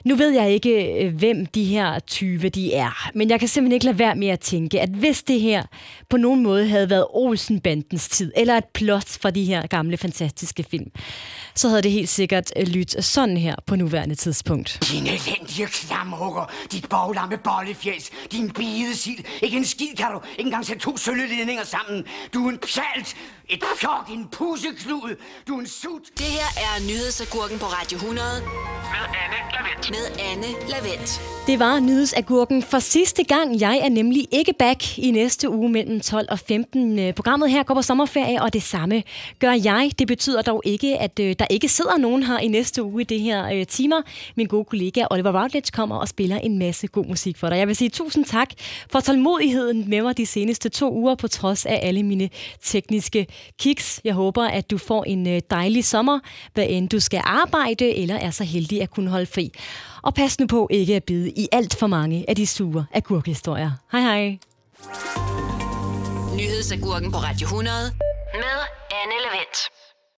Nu 0.06 0.16
ved 0.16 0.30
jeg 0.30 0.52
ikke, 0.52 1.04
øh, 1.04 1.16
hvem 1.16 1.46
de 1.46 1.64
her 1.64 2.00
20 2.00 2.50
de 2.50 2.74
er, 2.74 3.10
men 3.14 3.30
jeg 3.30 3.40
kan 3.40 3.48
simpelthen 3.48 3.74
ikke 3.74 3.86
lade 3.86 4.00
være 4.00 4.16
med 4.16 4.28
at 4.28 4.40
tænke, 4.40 4.82
at 4.82 4.90
hvis 4.90 5.24
det 5.24 5.42
her 5.42 5.64
på 6.10 6.18
nogen 6.18 6.44
måde 6.44 6.68
havde 6.68 6.90
været 6.90 7.06
Olsenbandens 7.10 8.10
tid, 8.10 8.32
eller 8.36 8.58
et 8.58 8.66
plot 8.66 8.99
fra 9.08 9.30
de 9.30 9.44
her 9.44 9.68
gamle, 9.68 9.98
fantastiske 9.98 10.64
film, 10.64 10.92
så 11.60 11.70
havde 11.70 11.82
det 11.82 11.92
helt 11.92 12.10
sikkert 12.10 12.52
øh, 12.56 12.68
lyttet 12.68 13.06
sådan 13.06 13.38
her 13.38 13.56
på 13.66 13.76
nuværende 13.76 14.16
tidspunkt. 14.16 14.78
Din 14.92 15.04
elendige 15.08 15.68
klamhugger, 15.68 16.46
dit 16.72 16.90
boglamme 16.90 17.38
bollefjæs, 17.38 18.10
din 18.32 18.50
bidesild. 18.50 19.24
Ikke 19.42 19.58
en 19.58 19.66
skid 19.66 19.96
kan 19.98 20.06
du 20.14 20.20
ikke 20.32 20.48
engang 20.48 20.66
sætte 20.66 20.82
to 20.82 20.98
sølvledninger 20.98 21.64
sammen. 21.66 22.04
Du 22.34 22.46
er 22.48 22.52
en 22.52 22.58
pjalt, 22.58 23.16
et 23.50 23.64
pjok, 23.82 24.10
en 24.14 24.28
pusseklud, 24.32 25.16
du 25.48 25.56
er 25.56 25.60
en 25.60 25.68
sut. 25.68 26.02
Det 26.18 26.26
her 26.26 26.50
er 26.66 26.82
nyhedsagurken 26.88 27.60
på 27.60 27.66
Radio 27.66 27.96
100 27.98 28.28
Med 28.42 29.06
Anne 29.24 29.40
Lavendt. 29.54 29.90
med 29.90 30.24
Anne 30.32 30.70
Lavendt. 30.70 31.22
Det 31.48 31.60
var 31.60 31.80
nyhedsagurken 31.80 32.64
for 32.64 32.80
sidste 32.80 33.24
gang. 33.24 33.60
Jeg 33.62 33.78
er 33.84 33.90
nemlig 33.90 34.28
ikke 34.32 34.54
back 34.60 34.98
i 34.98 35.12
næste 35.12 35.50
uge 35.50 35.70
mellem 35.70 36.00
12 36.00 36.28
og 36.32 36.40
15. 36.40 37.00
Øh, 37.00 37.14
Programmet 37.14 37.52
her 37.52 37.64
går 37.64 37.74
på 37.74 37.82
sommerferie, 37.82 38.42
og 38.42 38.54
det 38.54 38.64
samme 38.64 39.04
gør 39.40 39.52
jeg. 39.52 39.92
Det 40.00 40.08
betyder 40.08 40.42
dog 40.42 40.62
ikke, 40.66 40.98
at 40.98 41.20
øh, 41.20 41.36
der 41.40 41.46
ikke 41.50 41.70
sidder 41.70 41.98
nogen 41.98 42.24
her 42.24 42.40
i 42.40 42.48
næste 42.48 42.84
uge 42.84 43.02
i 43.02 43.04
det 43.04 43.20
her 43.20 43.50
øh, 43.54 43.68
timer. 43.68 44.02
Min 44.36 44.48
gode 44.48 44.66
kollega 44.66 45.06
Oliver 45.12 45.42
Routledge 45.42 45.72
kommer 45.72 45.96
og 45.96 46.08
spiller 46.08 46.38
en 46.38 46.60
masse 46.60 46.88
god 46.88 47.06
musik 47.06 47.38
for 47.38 47.50
dig. 47.50 47.58
Jeg 47.58 47.68
vil 47.68 47.76
sige 47.76 47.90
tusind 47.90 48.26
tak 48.26 48.50
for 48.92 49.00
tålmodigheden 49.00 49.90
med 49.90 50.02
mig 50.02 50.18
de 50.18 50.26
seneste 50.26 50.70
to 50.70 50.94
uger, 50.94 51.16
på 51.16 51.28
trods 51.28 51.66
af 51.66 51.80
alle 51.84 52.04
mine 52.04 52.30
tekniske 52.64 53.28
kiks. 53.60 54.02
Jeg 54.04 54.14
håber, 54.14 54.44
at 54.44 54.72
du 54.72 54.78
får 54.78 55.04
en 55.04 55.28
øh, 55.28 55.42
dejlig 55.50 55.86
sommer, 55.86 56.20
hvad 56.54 56.66
end 56.70 56.90
du 56.90 57.00
skal 57.00 57.22
arbejde 57.24 57.96
eller 57.96 58.16
er 58.16 58.32
så 58.32 58.44
heldig 58.44 58.82
at 58.82 58.90
kunne 58.90 59.10
holde 59.10 59.26
fri. 59.26 59.52
Og 60.02 60.14
pas 60.14 60.40
nu 60.40 60.48
på 60.48 60.68
ikke 60.72 60.96
at 60.96 61.04
bide 61.04 61.30
i 61.30 61.48
alt 61.52 61.76
for 61.76 61.88
mange 61.88 62.26
af 62.28 62.36
de 62.36 62.48
sure 62.48 62.86
agurkehistorier. 62.94 63.72
Hej 63.92 64.02
hej. 64.02 64.38
Nyhedsagurken 66.38 67.12
på 67.12 67.18
Radio 67.18 67.46
100 67.46 67.76
med 68.34 68.58
Anne 69.02 69.16
Lavendt. 69.26 69.79